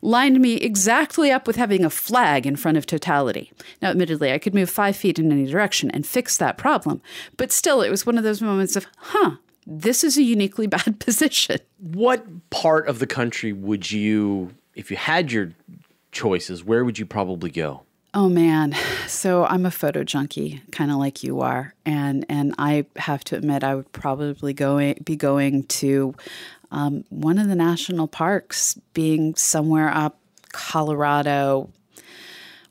lined 0.00 0.40
me 0.40 0.54
exactly 0.56 1.30
up 1.30 1.46
with 1.46 1.56
having 1.56 1.84
a 1.84 1.90
flag 1.90 2.46
in 2.46 2.56
front 2.56 2.78
of 2.78 2.86
totality. 2.86 3.52
Now, 3.80 3.90
admittedly, 3.90 4.32
I 4.32 4.38
could 4.38 4.54
move 4.54 4.70
five 4.70 4.96
feet 4.96 5.18
in 5.18 5.32
any 5.32 5.46
direction 5.46 5.90
and 5.90 6.06
fix 6.06 6.36
that 6.38 6.58
problem, 6.58 7.02
but 7.36 7.52
still, 7.52 7.82
it 7.82 7.90
was 7.90 8.06
one 8.06 8.18
of 8.18 8.24
those 8.24 8.42
moments 8.42 8.76
of, 8.76 8.86
huh, 8.96 9.36
this 9.66 10.02
is 10.04 10.16
a 10.16 10.22
uniquely 10.22 10.66
bad 10.78 11.00
position. 11.00 11.58
What 11.78 12.50
part 12.50 12.88
of 12.88 12.98
the 12.98 13.06
country 13.06 13.52
would 13.52 13.90
you, 13.90 14.54
if 14.74 14.90
you 14.90 14.96
had 14.96 15.32
your 15.32 15.52
choices, 16.12 16.62
where 16.62 16.84
would 16.84 16.98
you 16.98 17.06
probably 17.06 17.50
go? 17.50 17.82
Oh 18.14 18.28
man, 18.28 18.76
so 19.06 19.46
I'm 19.46 19.64
a 19.64 19.70
photo 19.70 20.04
junkie, 20.04 20.62
kind 20.70 20.90
of 20.90 20.98
like 20.98 21.24
you 21.24 21.40
are, 21.40 21.74
and 21.86 22.26
and 22.28 22.54
I 22.58 22.84
have 22.96 23.24
to 23.24 23.36
admit 23.36 23.64
I 23.64 23.74
would 23.74 23.90
probably 23.92 24.52
going 24.52 25.00
be 25.02 25.16
going 25.16 25.64
to 25.64 26.14
um, 26.70 27.04
one 27.08 27.38
of 27.38 27.48
the 27.48 27.54
national 27.54 28.08
parks, 28.08 28.78
being 28.92 29.34
somewhere 29.34 29.88
up 29.88 30.18
Colorado, 30.52 31.70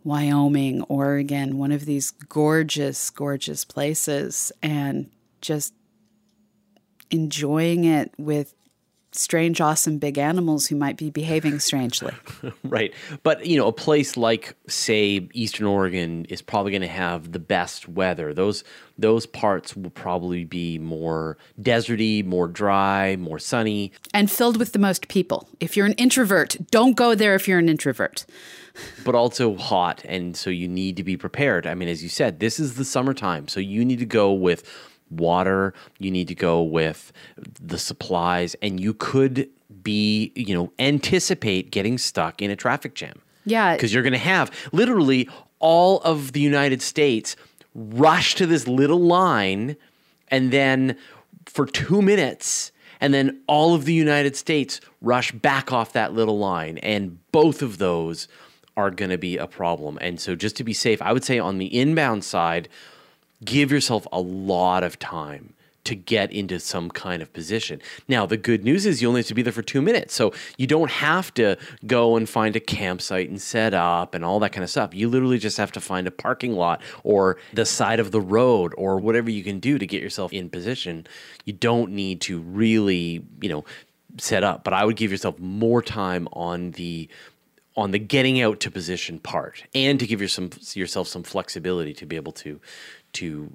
Wyoming, 0.04 0.84
Oregon, 0.84 1.58
one 1.58 1.72
of 1.72 1.86
these 1.86 2.12
gorgeous, 2.12 3.10
gorgeous 3.10 3.66
places, 3.66 4.52
and 4.62 5.10
just 5.42 5.74
enjoying 7.10 7.84
it 7.84 8.14
with 8.18 8.54
strange, 9.14 9.60
awesome 9.62 9.98
big 9.98 10.18
animals 10.18 10.68
who 10.68 10.76
might 10.76 10.98
be 10.98 11.10
behaving 11.10 11.60
strangely. 11.60 12.14
Right. 12.64 12.94
But, 13.24 13.46
you 13.46 13.58
know, 13.58 13.68
a 13.68 13.74
place 13.74 14.16
like 14.16 14.56
say 14.68 15.28
Eastern 15.34 15.66
Oregon 15.68 16.26
is 16.30 16.42
probably 16.42 16.72
going 16.72 16.82
to 16.82 16.88
have 16.88 17.34
the 17.34 17.40
best 17.40 17.90
weather. 17.90 18.34
Those 18.34 18.64
those 18.98 19.26
parts 19.26 19.76
will 19.76 19.90
probably 19.90 20.46
be 20.46 20.78
more 20.78 21.38
deserty, 21.60 22.24
more 22.24 22.48
dry, 22.48 23.16
more 23.18 23.40
sunny. 23.40 23.92
and 24.14 24.30
filled 24.32 24.58
with 24.58 24.72
the 24.74 24.80
most 24.80 25.08
people. 25.08 25.50
If 25.60 25.76
you're 25.76 25.86
an 25.88 25.94
introvert, 25.94 26.56
don't 26.72 26.96
go 26.96 27.14
there 27.16 27.36
if 27.36 27.48
you're 27.48 27.60
an 27.60 27.68
introvert. 27.70 28.26
but 29.04 29.14
also 29.16 29.56
hot 29.58 30.02
and 30.06 30.38
so 30.38 30.50
you 30.50 30.66
need 30.68 30.96
to 30.96 31.04
be 31.04 31.18
prepared 31.18 31.68
i 31.68 31.74
mean 31.74 31.90
as 31.90 32.02
you 32.02 32.08
said 32.08 32.40
this 32.40 32.58
is 32.58 32.76
the 32.76 32.86
summertime 32.86 33.46
so 33.50 33.60
you 33.60 33.84
need 33.84 34.00
to 34.00 34.06
go 34.06 34.32
with 34.32 34.64
water 35.12 35.74
you 36.00 36.10
need 36.10 36.28
to 36.28 36.36
go 36.36 36.62
with 36.62 37.12
the 37.62 37.78
supplies 37.78 38.56
and 38.62 38.80
you 38.80 38.94
could 38.94 39.50
be 39.84 40.32
you 40.36 40.54
know 40.56 40.72
anticipate 40.80 41.70
getting 41.72 41.98
stuck 41.98 42.42
in 42.42 42.50
a 42.50 42.56
traffic 42.56 42.96
jam 42.96 43.22
Yeah. 43.46 43.76
because 43.76 43.94
you're 43.94 44.04
going 44.04 44.14
to 44.14 44.20
have 44.20 44.52
literally 44.72 45.28
all 45.60 46.00
of 46.02 46.32
the 46.32 46.40
united 46.40 46.82
states 46.82 47.36
rush 47.76 48.36
to 48.36 48.46
this 48.46 48.68
little 48.68 49.00
line 49.02 49.76
and 50.30 50.52
then 50.52 50.96
for 51.46 51.66
two 51.66 52.02
minutes 52.02 52.72
and 53.00 53.14
then 53.14 53.42
all 53.48 53.74
of 53.76 53.86
the 53.86 53.94
united 53.94 54.36
states 54.36 54.80
rush 55.02 55.32
back 55.32 55.72
off 55.74 55.94
that 55.94 56.14
little 56.14 56.38
line 56.40 56.78
and 56.80 57.18
both 57.32 57.62
of 57.62 57.78
those 57.78 58.28
are 58.78 58.92
going 58.92 59.12
to 59.12 59.18
be 59.18 59.38
a 59.38 59.48
problem 59.48 59.98
and 60.02 60.20
so 60.20 60.36
just 60.36 60.56
to 60.56 60.64
be 60.64 60.74
safe 60.74 61.02
i 61.02 61.12
would 61.12 61.24
say 61.24 61.38
on 61.40 61.58
the 61.58 61.68
inbound 61.78 62.24
side 62.24 62.70
give 63.44 63.72
yourself 63.72 64.08
a 64.12 64.20
lot 64.20 64.84
of 64.84 65.00
time 65.00 65.54
to 65.84 65.96
get 65.96 66.32
into 66.32 66.60
some 66.60 66.92
kind 66.92 67.22
of 67.22 67.34
position. 67.34 67.82
Now, 68.08 68.26
the 68.26 68.38
good 68.38 68.64
news 68.64 68.86
is 68.86 69.02
you 69.02 69.08
only 69.08 69.22
have 69.22 69.28
to 69.28 69.34
be 69.34 69.42
there 69.42 69.52
for 69.52 69.64
two 69.64 69.82
minutes. 69.82 70.14
So 70.14 70.32
you 70.58 70.68
don't 70.68 70.92
have 70.92 71.34
to 71.36 71.58
go 71.88 72.16
and 72.16 72.30
find 72.30 72.56
a 72.56 72.60
campsite 72.60 73.30
and 73.30 73.42
set 73.42 73.74
up 73.74 74.14
and 74.14 74.24
all 74.24 74.40
that 74.42 74.52
kind 74.52 74.64
of 74.64 74.70
stuff. 74.70 74.94
You 74.94 75.10
literally 75.10 75.40
just 75.40 75.58
have 75.58 75.72
to 75.72 75.82
find 75.82 76.08
a 76.08 76.12
parking 76.12 76.54
lot 76.54 76.82
or 77.04 77.38
the 77.54 77.66
side 77.66 78.00
of 78.00 78.12
the 78.12 78.22
road 78.22 78.74
or 78.78 78.98
whatever 78.98 79.32
you 79.32 79.44
can 79.44 79.60
do 79.60 79.80
to 79.80 79.88
get 79.88 80.04
yourself 80.04 80.32
in 80.32 80.50
position. 80.50 81.08
You 81.46 81.54
don't 81.54 81.92
need 81.92 82.22
to 82.22 82.40
really, 82.40 83.24
you 83.42 83.50
know, 83.50 83.66
set 84.20 84.44
up, 84.44 84.64
but 84.64 84.74
I 84.74 84.86
would 84.86 84.98
give 84.98 85.10
yourself 85.10 85.40
more 85.40 85.82
time 85.82 86.28
on 86.34 86.72
the 86.72 87.10
on 87.78 87.92
the 87.92 88.00
getting 88.00 88.42
out 88.42 88.60
to 88.60 88.70
position 88.70 89.18
part 89.18 89.64
and 89.74 89.98
to 89.98 90.06
give 90.06 90.20
your 90.20 90.28
some, 90.28 90.50
yourself 90.74 91.08
some 91.08 91.24
flexibility 91.24 91.94
to 91.94 92.06
be 92.06 92.18
able 92.18 92.34
to 92.34 92.60
to 93.14 93.52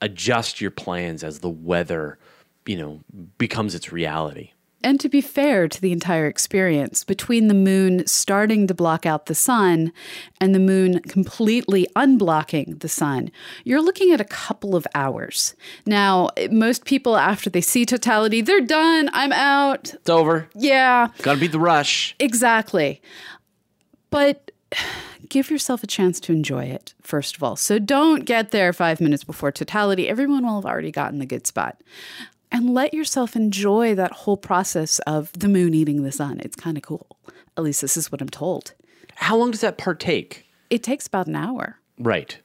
adjust 0.00 0.60
your 0.60 0.70
plans 0.70 1.22
as 1.22 1.40
the 1.40 1.48
weather 1.50 2.18
you 2.66 2.76
know 2.76 3.00
becomes 3.38 3.74
its 3.74 3.92
reality 3.92 4.52
And 4.82 4.98
to 5.00 5.10
be 5.10 5.20
fair 5.20 5.68
to 5.68 5.78
the 5.80 5.92
entire 5.92 6.26
experience, 6.26 7.04
between 7.04 7.48
the 7.48 7.54
moon 7.54 8.06
starting 8.06 8.66
to 8.66 8.74
block 8.74 9.04
out 9.04 9.26
the 9.26 9.34
sun 9.34 9.92
and 10.40 10.54
the 10.54 10.58
moon 10.58 11.00
completely 11.00 11.86
unblocking 11.94 12.80
the 12.80 12.88
sun, 12.88 13.30
you're 13.64 13.82
looking 13.82 14.10
at 14.12 14.22
a 14.22 14.24
couple 14.24 14.74
of 14.74 14.86
hours. 14.94 15.54
Now, 15.84 16.30
most 16.50 16.86
people, 16.86 17.18
after 17.18 17.50
they 17.50 17.60
see 17.60 17.84
totality, 17.84 18.40
they're 18.40 18.62
done. 18.64 19.10
I'm 19.12 19.32
out. 19.32 19.92
It's 19.92 20.08
over. 20.08 20.48
Yeah. 20.54 21.08
Gotta 21.20 21.40
beat 21.40 21.52
the 21.52 21.60
rush. 21.60 22.14
Exactly. 22.18 23.02
But 24.08 24.50
give 25.30 25.50
yourself 25.50 25.82
a 25.82 25.86
chance 25.86 26.20
to 26.20 26.32
enjoy 26.32 26.64
it, 26.64 26.92
first 27.00 27.36
of 27.36 27.42
all. 27.42 27.56
So 27.56 27.78
don't 27.78 28.26
get 28.26 28.50
there 28.50 28.72
five 28.72 29.00
minutes 29.00 29.24
before 29.24 29.50
totality. 29.50 30.08
Everyone 30.08 30.44
will 30.44 30.56
have 30.56 30.66
already 30.66 30.90
gotten 30.92 31.18
the 31.18 31.26
good 31.26 31.46
spot 31.46 31.80
and 32.52 32.74
let 32.74 32.92
yourself 32.92 33.34
enjoy 33.34 33.94
that 33.94 34.12
whole 34.12 34.36
process 34.36 34.98
of 35.00 35.32
the 35.32 35.48
moon 35.48 35.72
eating 35.72 36.02
the 36.02 36.12
sun. 36.12 36.40
It's 36.40 36.56
kind 36.56 36.76
of 36.76 36.82
cool. 36.82 37.06
At 37.56 37.64
least 37.64 37.80
this 37.80 37.96
is 37.96 38.12
what 38.12 38.20
I'm 38.20 38.28
told. 38.28 38.74
How 39.14 39.36
long 39.36 39.50
does 39.50 39.60
that 39.60 39.78
part 39.78 40.00
take? 40.00 40.46
It 40.68 40.82
takes 40.82 41.06
about 41.06 41.26
an 41.26 41.36
hour. 41.36 41.78
Right. 41.98 42.38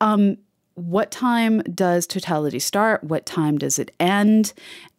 Um, 0.00 0.36
what 0.80 1.10
time 1.10 1.60
does 1.62 2.06
totality 2.06 2.58
start? 2.58 3.04
What 3.04 3.26
time 3.26 3.58
does 3.58 3.78
it 3.78 3.90
end? 4.00 4.52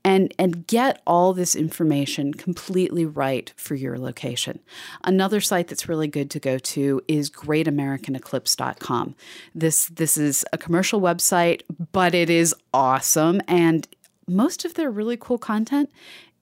and 0.04 0.34
and 0.40 0.66
get 0.66 1.02
all 1.06 1.34
this 1.34 1.56
information 1.56 2.34
completely 2.34 3.06
right 3.06 3.54
for 3.56 3.76
your 3.76 4.00
location. 4.00 4.60
Another 5.04 5.40
site 5.40 5.68
that's 5.68 5.88
really 5.88 6.08
good 6.08 6.32
to 6.32 6.40
go 6.40 6.58
to 6.58 7.02
is 7.08 7.30
greatamericaneclipse.com. 7.30 9.16
This 9.54 9.88
this 9.88 10.18
is 10.18 10.44
a 10.52 10.58
commercial 10.58 11.02
website, 11.02 11.62
but 11.92 12.16
it 12.16 12.30
is 12.30 12.56
awesome 12.74 13.42
and 13.48 13.88
most 14.28 14.66
of 14.66 14.76
their 14.76 14.90
really 14.90 15.18
cool 15.18 15.38
content 15.38 15.92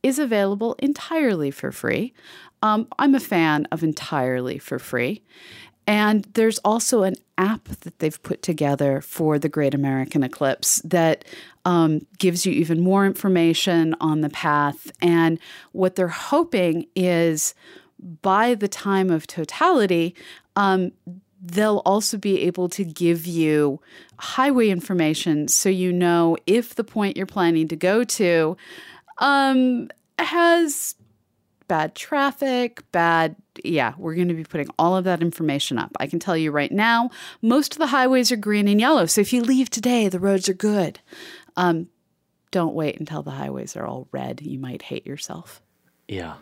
is 0.04 0.20
available 0.20 0.76
entirely 0.80 1.52
for 1.52 1.72
free. 1.72 2.14
Um, 2.62 2.88
I'm 2.98 3.16
a 3.16 3.20
fan 3.20 3.68
of 3.72 3.84
entirely 3.84 4.58
for 4.58 4.80
free. 4.80 5.24
And 5.90 6.26
there's 6.36 6.60
also 6.60 7.02
an 7.02 7.16
app 7.40 7.64
that 7.64 7.98
they've 7.98 8.22
put 8.22 8.44
together 8.44 9.02
for 9.02 9.40
the 9.40 9.50
Great 9.50 9.74
American 9.74 10.22
Eclipse 10.22 10.84
that 10.84 11.26
um, 11.66 12.06
gives 12.20 12.46
you 12.46 12.54
even 12.54 12.80
more 12.80 13.08
information 13.08 13.96
on 14.00 14.22
the 14.22 14.30
path. 14.30 14.92
And 15.02 15.40
what 15.72 15.96
they're 15.96 16.08
hoping 16.08 16.86
is 16.96 17.56
by 18.22 18.54
the 18.54 18.68
time 18.68 19.10
of 19.10 19.26
totality, 19.26 20.14
um, 20.56 20.92
they'll 21.42 21.82
also 21.86 22.20
be 22.20 22.42
able 22.42 22.70
to 22.70 22.86
give 22.86 23.26
you 23.26 23.82
highway 24.20 24.70
information 24.70 25.48
so 25.48 25.70
you 25.70 25.92
know 25.92 26.38
if 26.46 26.76
the 26.76 26.84
point 26.84 27.18
you're 27.18 27.26
planning 27.26 27.68
to 27.68 27.78
go 27.78 28.04
to 28.04 28.56
um, 29.20 29.90
has 30.20 30.96
bad 31.70 31.96
traffic, 31.96 32.84
bad. 32.92 33.38
Yeah, 33.64 33.94
we're 33.98 34.16
going 34.16 34.28
to 34.28 34.34
be 34.34 34.44
putting 34.44 34.68
all 34.78 34.98
of 34.98 35.06
that 35.06 35.22
information 35.22 35.78
up. 35.78 35.92
I 36.00 36.08
can 36.08 36.20
tell 36.20 36.36
you 36.36 36.52
right 36.52 36.72
now, 36.72 37.12
most 37.42 37.74
of 37.74 37.80
the 37.80 37.88
highways 37.88 38.32
are 38.34 38.36
green 38.36 38.68
and 38.68 38.82
yellow. 38.82 39.06
So 39.06 39.22
if 39.22 39.32
you 39.32 39.42
leave 39.42 39.70
today, 39.70 40.10
the 40.10 40.20
roads 40.20 40.50
are 40.50 40.54
good. 40.54 41.00
Um, 41.56 41.88
don't 42.52 42.74
wait 42.74 43.00
until 43.00 43.24
the 43.24 43.32
highways 43.32 43.78
are 43.78 43.86
all 43.86 44.10
red. 44.12 44.42
You 44.42 44.60
might 44.60 44.82
hate 44.82 45.06
yourself. 45.08 45.62
Yeah. 46.10 46.36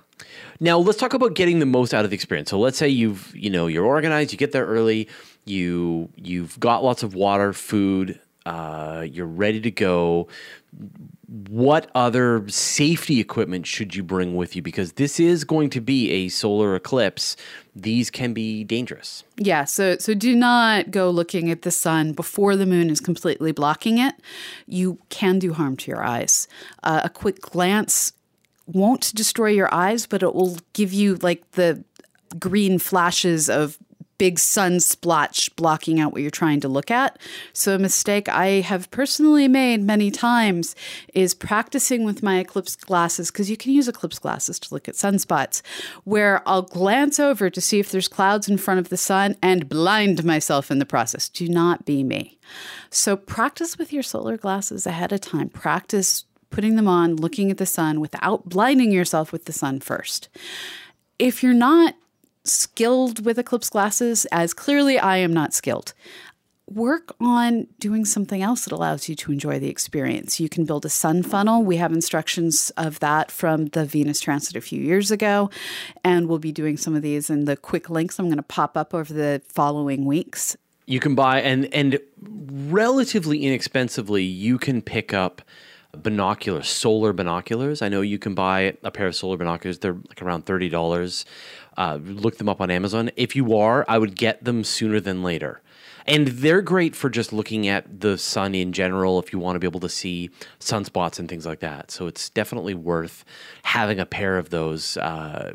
Now 0.59 0.79
let's 0.79 0.97
talk 0.97 1.13
about 1.13 1.35
getting 1.35 1.59
the 1.59 1.65
most 1.65 1.93
out 1.93 2.05
of 2.05 2.09
the 2.09 2.15
experience. 2.15 2.49
So 2.49 2.57
let's 2.57 2.77
say 2.77 2.87
you've, 2.87 3.35
you 3.35 3.49
know, 3.49 3.67
you're 3.67 3.85
organized, 3.85 4.31
you 4.31 4.37
get 4.37 4.53
there 4.53 4.65
early, 4.65 5.09
you 5.45 6.09
you've 6.15 6.59
got 6.59 6.83
lots 6.83 7.03
of 7.03 7.13
water, 7.13 7.53
food, 7.53 8.19
uh, 8.45 9.05
you're 9.11 9.27
ready 9.27 9.59
to 9.61 9.71
go 9.71 10.29
what 11.27 11.91
other 11.93 12.47
safety 12.47 13.19
equipment 13.19 13.67
should 13.67 13.95
you 13.95 14.03
bring 14.03 14.35
with 14.35 14.55
you? 14.55 14.61
Because 14.61 14.93
this 14.93 15.19
is 15.19 15.43
going 15.43 15.69
to 15.71 15.81
be 15.81 16.09
a 16.11 16.29
solar 16.29 16.73
eclipse. 16.75 17.35
These 17.75 18.09
can 18.09 18.33
be 18.33 18.63
dangerous. 18.63 19.25
Yeah, 19.35 19.65
so 19.65 19.97
so 19.97 20.13
do 20.13 20.35
not 20.35 20.89
go 20.89 21.09
looking 21.09 21.51
at 21.51 21.63
the 21.63 21.71
sun 21.71 22.13
before 22.13 22.55
the 22.55 22.65
moon 22.65 22.89
is 22.89 23.01
completely 23.01 23.51
blocking 23.51 23.97
it. 23.97 24.15
You 24.67 24.99
can 25.09 25.37
do 25.37 25.53
harm 25.53 25.75
to 25.77 25.91
your 25.91 26.03
eyes. 26.03 26.47
Uh, 26.83 27.01
a 27.03 27.09
quick 27.09 27.41
glance 27.41 28.13
won't 28.65 29.13
destroy 29.13 29.49
your 29.49 29.73
eyes, 29.73 30.05
but 30.05 30.23
it 30.23 30.33
will 30.33 30.57
give 30.73 30.93
you 30.93 31.15
like 31.15 31.51
the 31.51 31.83
green 32.39 32.79
flashes 32.79 33.49
of 33.49 33.77
big 34.17 34.39
sun 34.39 34.79
splotch 34.79 35.55
blocking 35.55 35.99
out 35.99 36.11
what 36.11 36.21
you're 36.21 36.31
trying 36.31 36.59
to 36.61 36.67
look 36.67 36.89
at. 36.89 37.19
So, 37.53 37.75
a 37.75 37.79
mistake 37.79 38.27
I 38.29 38.61
have 38.61 38.89
personally 38.91 39.47
made 39.47 39.81
many 39.81 40.11
times 40.11 40.75
is 41.13 41.33
practicing 41.33 42.03
with 42.03 42.23
my 42.23 42.39
eclipse 42.39 42.75
glasses, 42.75 43.31
because 43.31 43.49
you 43.49 43.57
can 43.57 43.71
use 43.71 43.87
eclipse 43.87 44.19
glasses 44.19 44.59
to 44.59 44.73
look 44.73 44.87
at 44.87 44.95
sunspots, 44.95 45.61
where 46.03 46.41
I'll 46.47 46.63
glance 46.63 47.19
over 47.19 47.49
to 47.49 47.61
see 47.61 47.79
if 47.79 47.91
there's 47.91 48.07
clouds 48.07 48.49
in 48.49 48.57
front 48.57 48.79
of 48.79 48.89
the 48.89 48.97
sun 48.97 49.35
and 49.41 49.69
blind 49.69 50.23
myself 50.23 50.71
in 50.71 50.79
the 50.79 50.85
process. 50.85 51.29
Do 51.29 51.47
not 51.47 51.85
be 51.85 52.03
me. 52.03 52.37
So, 52.89 53.15
practice 53.15 53.77
with 53.77 53.93
your 53.93 54.03
solar 54.03 54.37
glasses 54.37 54.85
ahead 54.87 55.11
of 55.11 55.21
time. 55.21 55.49
Practice 55.49 56.25
putting 56.49 56.75
them 56.75 56.87
on, 56.87 57.15
looking 57.15 57.51
at 57.51 57.57
the 57.57 57.65
sun 57.65 57.99
without 57.99 58.47
blinding 58.47 58.91
yourself 58.91 59.31
with 59.31 59.45
the 59.45 59.53
sun 59.53 59.79
first. 59.79 60.29
If 61.19 61.43
you're 61.43 61.53
not 61.53 61.95
skilled 62.47 63.25
with 63.25 63.37
eclipse 63.39 63.69
glasses, 63.69 64.25
as 64.31 64.53
clearly 64.53 64.97
I 64.97 65.17
am 65.17 65.33
not 65.33 65.53
skilled. 65.53 65.93
Work 66.69 67.15
on 67.21 67.67
doing 67.79 68.03
something 68.03 68.41
else 68.41 68.65
that 68.65 68.73
allows 68.73 69.07
you 69.07 69.15
to 69.15 69.31
enjoy 69.31 69.57
the 69.57 69.69
experience. 69.69 70.39
You 70.39 70.49
can 70.49 70.65
build 70.65 70.85
a 70.85 70.89
sun 70.89 71.23
funnel. 71.23 71.63
We 71.63 71.77
have 71.77 71.93
instructions 71.93 72.71
of 72.75 72.99
that 72.99 73.31
from 73.31 73.67
the 73.67 73.85
Venus 73.85 74.19
Transit 74.19 74.57
a 74.57 74.61
few 74.61 74.81
years 74.81 75.09
ago, 75.09 75.49
and 76.03 76.27
we'll 76.27 76.39
be 76.39 76.51
doing 76.51 76.75
some 76.75 76.93
of 76.93 77.01
these 77.01 77.29
in 77.29 77.45
the 77.45 77.55
quick 77.55 77.89
links 77.89 78.19
I'm 78.19 78.25
going 78.25 78.35
to 78.35 78.43
pop 78.43 78.75
up 78.75 78.93
over 78.93 79.13
the 79.13 79.41
following 79.47 80.03
weeks. 80.05 80.57
You 80.87 80.99
can 80.99 81.15
buy 81.15 81.41
and 81.41 81.73
and 81.73 81.99
relatively 82.21 83.45
inexpensively, 83.45 84.23
you 84.23 84.57
can 84.57 84.81
pick 84.81 85.13
up 85.13 85.41
binoculars, 86.03 86.67
solar 86.67 87.13
binoculars. 87.13 87.81
I 87.81 87.89
know 87.89 88.01
you 88.01 88.19
can 88.19 88.35
buy 88.35 88.77
a 88.83 88.91
pair 88.91 89.07
of 89.07 89.15
solar 89.15 89.37
binoculars. 89.37 89.79
They're 89.79 89.97
like 90.07 90.21
around 90.21 90.45
thirty 90.45 90.69
dollars. 90.69 91.25
Uh, 91.77 91.99
look 92.01 92.37
them 92.37 92.49
up 92.49 92.59
on 92.59 92.71
Amazon. 92.71 93.11
If 93.15 93.35
you 93.35 93.55
are, 93.55 93.85
I 93.87 93.97
would 93.97 94.15
get 94.15 94.43
them 94.43 94.63
sooner 94.63 94.99
than 94.99 95.23
later. 95.23 95.61
And 96.07 96.27
they're 96.27 96.61
great 96.61 96.95
for 96.95 97.09
just 97.09 97.33
looking 97.33 97.67
at 97.67 97.99
the 97.99 98.17
sun 98.17 98.55
in 98.55 98.71
general 98.71 99.19
if 99.19 99.33
you 99.33 99.39
want 99.39 99.55
to 99.55 99.59
be 99.59 99.67
able 99.67 99.81
to 99.81 99.89
see 99.89 100.29
sunspots 100.59 101.19
and 101.19 101.27
things 101.27 101.45
like 101.45 101.59
that. 101.59 101.91
So 101.91 102.07
it's 102.07 102.29
definitely 102.29 102.73
worth 102.73 103.25
having 103.63 103.99
a 103.99 104.05
pair 104.05 104.37
of 104.37 104.49
those. 104.49 104.97
Uh, 104.97 105.53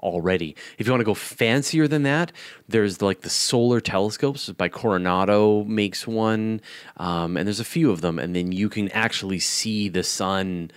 already. 0.00 0.54
If 0.78 0.86
you 0.86 0.92
want 0.92 1.00
to 1.00 1.04
go 1.04 1.14
fancier 1.14 1.88
than 1.88 2.04
that, 2.04 2.32
there's 2.68 3.02
like 3.02 3.22
the 3.22 3.30
solar 3.30 3.80
telescopes 3.80 4.48
by 4.50 4.68
Coronado 4.68 5.64
makes 5.64 6.06
one, 6.06 6.60
um, 6.98 7.36
and 7.36 7.46
there's 7.46 7.58
a 7.58 7.64
few 7.64 7.90
of 7.90 8.00
them, 8.00 8.18
and 8.18 8.34
then 8.34 8.52
you 8.52 8.68
can 8.68 8.88
actually 8.90 9.40
see 9.40 9.88
the 9.88 10.04
sun 10.04 10.70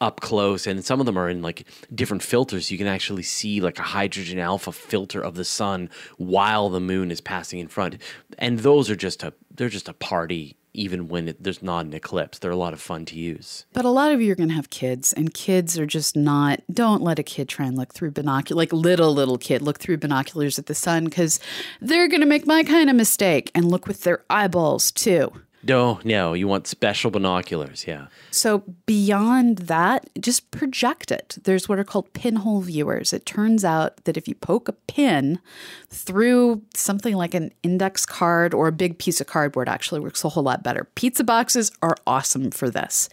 up 0.00 0.20
close 0.20 0.66
and 0.66 0.84
some 0.84 1.00
of 1.00 1.06
them 1.06 1.18
are 1.18 1.28
in 1.28 1.42
like 1.42 1.66
different 1.94 2.22
filters. 2.22 2.70
You 2.70 2.78
can 2.78 2.86
actually 2.86 3.22
see 3.22 3.60
like 3.60 3.78
a 3.78 3.82
hydrogen 3.82 4.38
alpha 4.38 4.72
filter 4.72 5.20
of 5.20 5.34
the 5.34 5.44
sun 5.44 5.90
while 6.16 6.68
the 6.68 6.80
moon 6.80 7.10
is 7.10 7.20
passing 7.20 7.58
in 7.58 7.68
front. 7.68 7.98
And 8.38 8.60
those 8.60 8.90
are 8.90 8.96
just 8.96 9.22
a 9.22 9.32
they're 9.54 9.68
just 9.68 9.88
a 9.88 9.94
party 9.94 10.56
even 10.72 11.08
when 11.08 11.28
it, 11.28 11.42
there's 11.42 11.62
not 11.62 11.84
an 11.84 11.92
eclipse. 11.92 12.38
They're 12.38 12.50
a 12.50 12.56
lot 12.56 12.72
of 12.72 12.80
fun 12.80 13.04
to 13.06 13.16
use. 13.16 13.66
But 13.72 13.84
a 13.84 13.90
lot 13.90 14.12
of 14.12 14.20
you 14.22 14.30
are 14.32 14.36
going 14.36 14.50
to 14.50 14.54
have 14.54 14.70
kids 14.70 15.12
and 15.12 15.34
kids 15.34 15.78
are 15.78 15.86
just 15.86 16.16
not 16.16 16.62
don't 16.72 17.02
let 17.02 17.18
a 17.18 17.22
kid 17.22 17.48
try 17.48 17.66
and 17.66 17.76
look 17.76 17.92
through 17.92 18.12
binoculars 18.12 18.56
like 18.56 18.72
little 18.72 19.12
little 19.12 19.38
kid 19.38 19.62
look 19.62 19.78
through 19.78 19.98
binoculars 19.98 20.58
at 20.58 20.66
the 20.66 20.74
sun 20.74 21.04
because 21.04 21.40
they're 21.80 22.08
going 22.08 22.20
to 22.20 22.26
make 22.26 22.46
my 22.46 22.62
kind 22.62 22.88
of 22.88 22.96
mistake 22.96 23.50
and 23.54 23.70
look 23.70 23.86
with 23.86 24.02
their 24.02 24.24
eyeballs 24.30 24.90
too 24.92 25.32
No, 25.62 26.00
no, 26.04 26.32
you 26.32 26.48
want 26.48 26.66
special 26.66 27.10
binoculars. 27.10 27.86
Yeah. 27.86 28.06
So 28.30 28.64
beyond 28.86 29.58
that, 29.58 30.08
just 30.18 30.50
project 30.50 31.10
it. 31.10 31.36
There's 31.44 31.68
what 31.68 31.78
are 31.78 31.84
called 31.84 32.12
pinhole 32.14 32.62
viewers. 32.62 33.12
It 33.12 33.26
turns 33.26 33.64
out 33.64 34.04
that 34.04 34.16
if 34.16 34.26
you 34.26 34.34
poke 34.34 34.68
a 34.68 34.72
pin 34.72 35.38
through 35.90 36.62
something 36.74 37.14
like 37.14 37.34
an 37.34 37.52
index 37.62 38.06
card 38.06 38.54
or 38.54 38.68
a 38.68 38.72
big 38.72 38.98
piece 38.98 39.20
of 39.20 39.26
cardboard, 39.26 39.68
actually 39.68 40.00
works 40.00 40.24
a 40.24 40.30
whole 40.30 40.42
lot 40.42 40.62
better. 40.62 40.88
Pizza 40.94 41.24
boxes 41.24 41.72
are 41.82 41.96
awesome 42.06 42.50
for 42.50 42.70
this. 42.70 43.08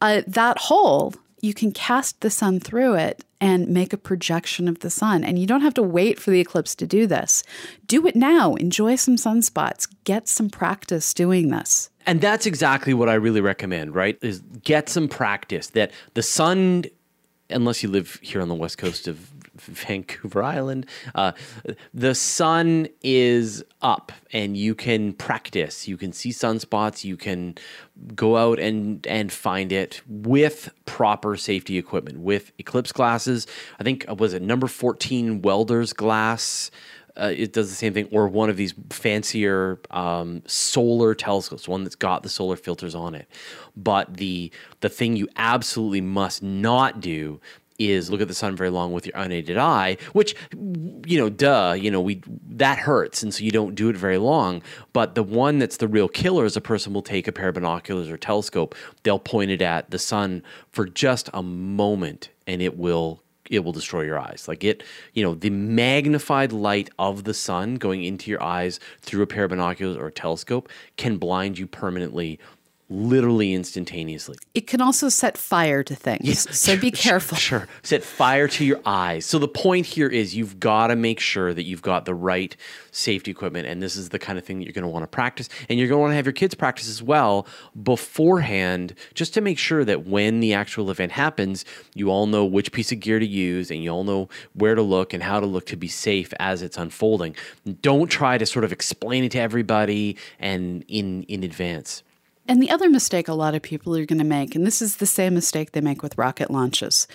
Uh, 0.00 0.22
that 0.26 0.58
hole 0.58 1.14
you 1.44 1.52
can 1.52 1.72
cast 1.72 2.22
the 2.22 2.30
sun 2.30 2.58
through 2.58 2.94
it 2.94 3.22
and 3.44 3.68
make 3.68 3.92
a 3.92 3.98
projection 3.98 4.68
of 4.68 4.78
the 4.78 4.88
sun. 4.88 5.22
And 5.22 5.38
you 5.38 5.46
don't 5.46 5.60
have 5.60 5.74
to 5.74 5.82
wait 5.82 6.18
for 6.18 6.30
the 6.30 6.40
eclipse 6.40 6.74
to 6.76 6.86
do 6.86 7.06
this. 7.06 7.42
Do 7.86 8.06
it 8.06 8.16
now. 8.16 8.54
Enjoy 8.54 8.96
some 8.96 9.16
sunspots. 9.16 9.86
Get 10.04 10.28
some 10.28 10.48
practice 10.48 11.12
doing 11.12 11.50
this. 11.50 11.90
And 12.06 12.22
that's 12.22 12.46
exactly 12.46 12.94
what 12.94 13.10
I 13.10 13.14
really 13.14 13.42
recommend, 13.42 13.94
right? 13.94 14.16
Is 14.22 14.40
get 14.62 14.88
some 14.88 15.08
practice 15.08 15.66
that 15.68 15.90
the 16.14 16.22
sun 16.22 16.86
unless 17.50 17.82
you 17.82 17.90
live 17.90 18.18
here 18.22 18.40
on 18.40 18.48
the 18.48 18.54
west 18.54 18.78
coast 18.78 19.06
of 19.06 19.30
Vancouver 19.66 20.42
Island, 20.42 20.86
uh, 21.14 21.32
the 21.92 22.14
sun 22.14 22.88
is 23.02 23.64
up 23.82 24.12
and 24.32 24.56
you 24.56 24.74
can 24.74 25.12
practice. 25.12 25.86
You 25.86 25.96
can 25.96 26.12
see 26.12 26.30
sunspots. 26.30 27.04
You 27.04 27.16
can 27.16 27.56
go 28.14 28.36
out 28.36 28.58
and, 28.58 29.06
and 29.06 29.32
find 29.32 29.72
it 29.72 30.00
with 30.08 30.70
proper 30.86 31.36
safety 31.36 31.78
equipment, 31.78 32.20
with 32.20 32.52
eclipse 32.58 32.92
glasses. 32.92 33.46
I 33.78 33.84
think, 33.84 34.04
uh, 34.08 34.14
was 34.14 34.34
it 34.34 34.42
number 34.42 34.66
14 34.66 35.42
welder's 35.42 35.92
glass? 35.92 36.70
Uh, 37.16 37.32
it 37.36 37.52
does 37.52 37.70
the 37.70 37.76
same 37.76 37.94
thing, 37.94 38.08
or 38.10 38.26
one 38.26 38.50
of 38.50 38.56
these 38.56 38.74
fancier 38.90 39.78
um, 39.92 40.42
solar 40.46 41.14
telescopes, 41.14 41.68
one 41.68 41.84
that's 41.84 41.94
got 41.94 42.24
the 42.24 42.28
solar 42.28 42.56
filters 42.56 42.94
on 42.94 43.14
it. 43.14 43.28
But 43.76 44.16
the 44.16 44.50
the 44.80 44.88
thing 44.88 45.14
you 45.14 45.28
absolutely 45.36 46.00
must 46.00 46.42
not 46.42 47.00
do 47.00 47.40
is 47.78 48.10
look 48.10 48.20
at 48.20 48.28
the 48.28 48.34
sun 48.34 48.56
very 48.56 48.70
long 48.70 48.92
with 48.92 49.06
your 49.06 49.16
unaided 49.16 49.58
eye, 49.58 49.96
which 50.12 50.34
you 51.06 51.18
know, 51.18 51.28
duh, 51.28 51.74
you 51.78 51.90
know, 51.90 52.00
we 52.00 52.22
that 52.48 52.78
hurts, 52.78 53.22
and 53.22 53.34
so 53.34 53.44
you 53.44 53.50
don't 53.50 53.74
do 53.74 53.88
it 53.88 53.96
very 53.96 54.18
long. 54.18 54.62
But 54.92 55.14
the 55.14 55.22
one 55.22 55.58
that's 55.58 55.78
the 55.78 55.88
real 55.88 56.08
killer 56.08 56.44
is 56.44 56.56
a 56.56 56.60
person 56.60 56.92
will 56.92 57.02
take 57.02 57.28
a 57.28 57.32
pair 57.32 57.48
of 57.48 57.54
binoculars 57.54 58.08
or 58.08 58.16
telescope, 58.16 58.74
they'll 59.02 59.18
point 59.18 59.50
it 59.50 59.62
at 59.62 59.90
the 59.90 59.98
sun 59.98 60.42
for 60.70 60.86
just 60.86 61.28
a 61.34 61.42
moment, 61.42 62.30
and 62.46 62.62
it 62.62 62.76
will 62.78 63.22
it 63.50 63.64
will 63.64 63.72
destroy 63.72 64.02
your 64.02 64.18
eyes. 64.18 64.46
Like 64.48 64.64
it, 64.64 64.82
you 65.12 65.22
know, 65.22 65.34
the 65.34 65.50
magnified 65.50 66.52
light 66.52 66.90
of 66.98 67.24
the 67.24 67.34
sun 67.34 67.76
going 67.76 68.02
into 68.04 68.30
your 68.30 68.42
eyes 68.42 68.80
through 69.02 69.22
a 69.22 69.26
pair 69.26 69.44
of 69.44 69.50
binoculars 69.50 69.96
or 69.96 70.06
a 70.06 70.12
telescope 70.12 70.68
can 70.96 71.18
blind 71.18 71.58
you 71.58 71.66
permanently 71.66 72.38
literally 72.90 73.54
instantaneously. 73.54 74.36
It 74.52 74.66
can 74.66 74.80
also 74.80 75.08
set 75.08 75.38
fire 75.38 75.82
to 75.82 75.94
things. 75.94 76.20
Yes, 76.22 76.58
so 76.58 76.76
be 76.76 76.90
careful. 76.90 77.36
Sure, 77.38 77.60
sure. 77.60 77.68
Set 77.82 78.04
fire 78.04 78.46
to 78.48 78.64
your 78.64 78.80
eyes. 78.84 79.24
So 79.24 79.38
the 79.38 79.48
point 79.48 79.86
here 79.86 80.08
is 80.08 80.34
you've 80.34 80.60
got 80.60 80.88
to 80.88 80.96
make 80.96 81.18
sure 81.18 81.54
that 81.54 81.62
you've 81.62 81.82
got 81.82 82.04
the 82.04 82.14
right 82.14 82.54
safety 82.90 83.30
equipment. 83.30 83.66
And 83.66 83.82
this 83.82 83.96
is 83.96 84.10
the 84.10 84.18
kind 84.18 84.38
of 84.38 84.44
thing 84.44 84.58
that 84.58 84.64
you're 84.64 84.74
going 84.74 84.82
to 84.82 84.88
want 84.88 85.02
to 85.02 85.08
practice. 85.08 85.48
And 85.68 85.78
you're 85.78 85.88
going 85.88 85.96
to 85.96 86.02
want 86.02 86.12
to 86.12 86.16
have 86.16 86.26
your 86.26 86.34
kids 86.34 86.54
practice 86.54 86.88
as 86.88 87.02
well 87.02 87.46
beforehand, 87.82 88.94
just 89.14 89.32
to 89.34 89.40
make 89.40 89.58
sure 89.58 89.84
that 89.84 90.06
when 90.06 90.40
the 90.40 90.52
actual 90.52 90.90
event 90.90 91.12
happens, 91.12 91.64
you 91.94 92.10
all 92.10 92.26
know 92.26 92.44
which 92.44 92.70
piece 92.72 92.92
of 92.92 93.00
gear 93.00 93.18
to 93.18 93.26
use 93.26 93.70
and 93.70 93.82
you 93.82 93.90
all 93.90 94.04
know 94.04 94.28
where 94.52 94.74
to 94.74 94.82
look 94.82 95.14
and 95.14 95.22
how 95.22 95.40
to 95.40 95.46
look 95.46 95.66
to 95.66 95.76
be 95.76 95.88
safe 95.88 96.32
as 96.38 96.60
it's 96.62 96.76
unfolding. 96.76 97.34
Don't 97.80 98.08
try 98.08 98.36
to 98.36 98.44
sort 98.44 98.64
of 98.64 98.72
explain 98.72 99.24
it 99.24 99.32
to 99.32 99.38
everybody 99.38 100.16
and 100.38 100.84
in 100.88 101.22
in 101.24 101.42
advance. 101.42 102.02
And 102.46 102.62
the 102.62 102.70
other 102.70 102.90
mistake 102.90 103.28
a 103.28 103.34
lot 103.34 103.54
of 103.54 103.62
people 103.62 103.96
are 103.96 104.04
going 104.04 104.18
to 104.18 104.24
make, 104.24 104.54
and 104.54 104.66
this 104.66 104.82
is 104.82 104.96
the 104.96 105.06
same 105.06 105.34
mistake 105.34 105.72
they 105.72 105.80
make 105.80 106.02
with 106.02 106.18
rocket 106.18 106.50
launches, 106.50 107.06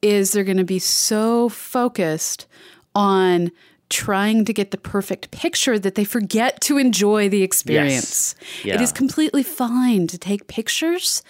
is 0.00 0.32
they're 0.32 0.44
going 0.44 0.56
to 0.56 0.64
be 0.64 0.78
so 0.78 1.48
focused 1.48 2.46
on 2.94 3.50
trying 3.90 4.44
to 4.44 4.52
get 4.52 4.70
the 4.70 4.78
perfect 4.78 5.30
picture 5.30 5.78
that 5.78 5.94
they 5.94 6.04
forget 6.04 6.60
to 6.62 6.78
enjoy 6.78 7.28
the 7.28 7.42
experience. 7.42 8.34
Yes. 8.38 8.64
Yeah. 8.64 8.74
It 8.74 8.80
is 8.80 8.92
completely 8.92 9.42
fine 9.42 10.06
to 10.08 10.18
take 10.18 10.46
pictures, 10.46 11.22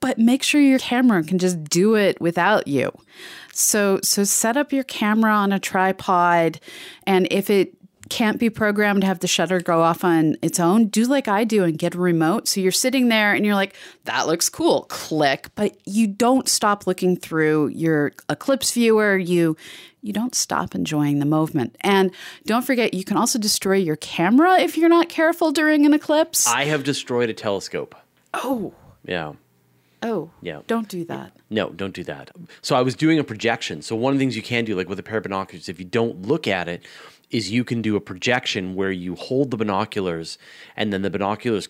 but 0.00 0.18
make 0.18 0.42
sure 0.42 0.60
your 0.60 0.78
camera 0.78 1.22
can 1.22 1.38
just 1.38 1.62
do 1.64 1.94
it 1.94 2.20
without 2.20 2.66
you. 2.68 2.92
So 3.52 4.00
so 4.02 4.24
set 4.24 4.56
up 4.56 4.72
your 4.72 4.84
camera 4.84 5.32
on 5.32 5.52
a 5.52 5.58
tripod 5.58 6.60
and 7.06 7.26
if 7.30 7.50
it 7.50 7.74
can't 8.10 8.38
be 8.38 8.50
programmed 8.50 9.00
to 9.00 9.06
have 9.06 9.20
the 9.20 9.26
shutter 9.26 9.60
go 9.60 9.80
off 9.80 10.04
on 10.04 10.36
its 10.42 10.60
own, 10.60 10.88
do 10.88 11.04
like 11.04 11.28
I 11.28 11.44
do 11.44 11.64
and 11.64 11.78
get 11.78 11.94
a 11.94 11.98
remote. 11.98 12.48
So 12.48 12.60
you're 12.60 12.72
sitting 12.72 13.08
there 13.08 13.32
and 13.32 13.46
you're 13.46 13.54
like, 13.54 13.74
that 14.04 14.26
looks 14.26 14.48
cool, 14.48 14.82
click, 14.90 15.48
but 15.54 15.76
you 15.86 16.06
don't 16.06 16.48
stop 16.48 16.86
looking 16.86 17.16
through 17.16 17.68
your 17.68 18.12
Eclipse 18.28 18.72
viewer. 18.72 19.16
You 19.16 19.56
you 20.02 20.12
don't 20.12 20.34
stop 20.34 20.74
enjoying 20.74 21.18
the 21.18 21.26
movement. 21.26 21.76
And 21.82 22.10
don't 22.46 22.64
forget, 22.64 22.94
you 22.94 23.04
can 23.04 23.16
also 23.16 23.38
destroy 23.38 23.76
your 23.76 23.96
camera 23.96 24.58
if 24.58 24.78
you're 24.78 24.88
not 24.88 25.08
careful 25.08 25.52
during 25.52 25.84
an 25.84 25.92
eclipse. 25.92 26.46
I 26.46 26.64
have 26.64 26.84
destroyed 26.84 27.28
a 27.28 27.34
telescope. 27.34 27.94
Oh. 28.32 28.72
Yeah. 29.04 29.34
Oh, 30.02 30.30
yeah. 30.40 30.60
Don't 30.66 30.88
do 30.88 31.04
that. 31.04 31.32
No, 31.50 31.70
don't 31.70 31.92
do 31.92 32.04
that. 32.04 32.30
So 32.62 32.74
I 32.74 32.80
was 32.80 32.94
doing 32.94 33.18
a 33.18 33.24
projection. 33.24 33.82
So 33.82 33.94
one 33.94 34.12
of 34.12 34.18
the 34.18 34.22
things 34.22 34.36
you 34.36 34.42
can 34.42 34.64
do, 34.64 34.74
like 34.74 34.88
with 34.88 34.98
a 34.98 35.02
pair 35.02 35.18
of 35.18 35.24
binoculars, 35.24 35.68
if 35.68 35.78
you 35.78 35.84
don't 35.84 36.22
look 36.22 36.48
at 36.48 36.68
it, 36.68 36.82
is 37.30 37.50
you 37.50 37.64
can 37.64 37.82
do 37.82 37.96
a 37.96 38.00
projection 38.00 38.74
where 38.74 38.90
you 38.90 39.14
hold 39.14 39.50
the 39.50 39.56
binoculars 39.56 40.38
and 40.76 40.92
then 40.92 41.02
the 41.02 41.10
binoculars 41.10 41.68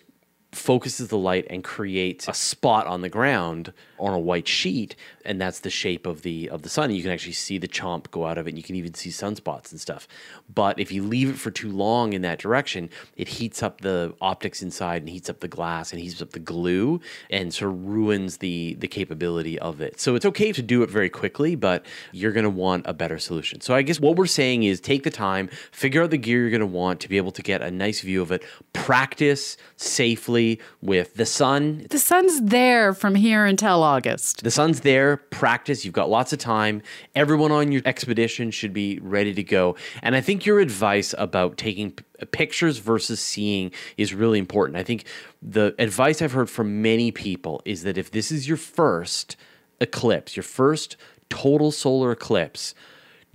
focuses 0.51 1.07
the 1.07 1.17
light 1.17 1.47
and 1.49 1.63
creates 1.63 2.27
a 2.27 2.33
spot 2.33 2.85
on 2.85 3.01
the 3.01 3.09
ground 3.09 3.71
on 3.99 4.13
a 4.13 4.19
white 4.19 4.47
sheet 4.47 4.95
and 5.25 5.39
that's 5.39 5.59
the 5.59 5.69
shape 5.69 6.05
of 6.05 6.21
the 6.21 6.49
of 6.49 6.61
the 6.61 6.69
sun. 6.69 6.91
You 6.91 7.01
can 7.01 7.11
actually 7.11 7.33
see 7.33 7.57
the 7.57 7.67
chomp 7.67 8.11
go 8.11 8.25
out 8.25 8.37
of 8.37 8.47
it 8.47 8.51
and 8.51 8.57
you 8.57 8.63
can 8.63 8.75
even 8.75 8.93
see 8.93 9.09
sunspots 9.09 9.71
and 9.71 9.79
stuff. 9.79 10.07
But 10.53 10.79
if 10.79 10.91
you 10.91 11.03
leave 11.03 11.29
it 11.29 11.37
for 11.37 11.51
too 11.51 11.71
long 11.71 12.13
in 12.13 12.21
that 12.23 12.39
direction 12.39 12.89
it 13.15 13.27
heats 13.27 13.63
up 13.63 13.81
the 13.81 14.13
optics 14.21 14.61
inside 14.61 15.01
and 15.01 15.09
heats 15.09 15.29
up 15.29 15.39
the 15.39 15.47
glass 15.47 15.91
and 15.91 16.01
heats 16.01 16.21
up 16.21 16.31
the 16.31 16.39
glue 16.39 16.99
and 17.29 17.53
sort 17.53 17.71
of 17.71 17.85
ruins 17.85 18.37
the 18.37 18.75
the 18.75 18.87
capability 18.87 19.57
of 19.59 19.81
it. 19.81 19.99
So 19.99 20.15
it's 20.15 20.25
okay 20.25 20.51
to 20.51 20.61
do 20.61 20.83
it 20.83 20.89
very 20.89 21.09
quickly 21.09 21.55
but 21.55 21.85
you're 22.11 22.31
going 22.31 22.43
to 22.43 22.49
want 22.49 22.85
a 22.87 22.93
better 22.93 23.19
solution. 23.19 23.61
So 23.61 23.73
i 23.73 23.81
guess 23.81 23.99
what 23.99 24.15
we're 24.15 24.25
saying 24.25 24.63
is 24.63 24.79
take 24.79 25.03
the 25.03 25.11
time 25.11 25.49
figure 25.71 26.03
out 26.03 26.09
the 26.09 26.17
gear 26.17 26.41
you're 26.41 26.49
going 26.49 26.59
to 26.59 26.65
want 26.65 26.99
to 27.01 27.09
be 27.09 27.17
able 27.17 27.31
to 27.31 27.41
get 27.41 27.61
a 27.61 27.71
nice 27.71 28.01
view 28.01 28.21
of 28.21 28.31
it. 28.31 28.43
Practice 28.73 29.57
safely 29.75 30.59
with 30.81 31.15
the 31.15 31.25
sun. 31.25 31.85
The 31.89 31.99
sun's 31.99 32.41
there 32.41 32.93
from 32.93 33.15
here 33.15 33.45
until 33.45 33.83
August. 33.83 34.43
The 34.43 34.51
sun's 34.51 34.81
there, 34.81 35.10
practice, 35.17 35.85
you've 35.85 35.93
got 35.93 36.09
lots 36.09 36.33
of 36.33 36.39
time. 36.39 36.81
Everyone 37.15 37.51
on 37.51 37.71
your 37.71 37.81
expedition 37.85 38.51
should 38.51 38.73
be 38.73 38.99
ready 38.99 39.33
to 39.33 39.43
go. 39.43 39.75
And 40.01 40.15
I 40.15 40.21
think 40.21 40.45
your 40.45 40.59
advice 40.59 41.13
about 41.17 41.57
taking 41.57 41.97
uh, 42.21 42.25
pictures 42.31 42.79
versus 42.79 43.19
seeing 43.19 43.71
is 43.97 44.13
really 44.13 44.39
important. 44.39 44.77
I 44.77 44.83
think 44.83 45.05
the 45.41 45.75
advice 45.77 46.21
I've 46.21 46.33
heard 46.33 46.49
from 46.49 46.81
many 46.81 47.11
people 47.11 47.61
is 47.65 47.83
that 47.83 47.97
if 47.97 48.11
this 48.11 48.31
is 48.31 48.47
your 48.47 48.57
first 48.57 49.35
eclipse, 49.79 50.35
your 50.35 50.43
first 50.43 50.97
total 51.29 51.71
solar 51.71 52.11
eclipse, 52.11 52.75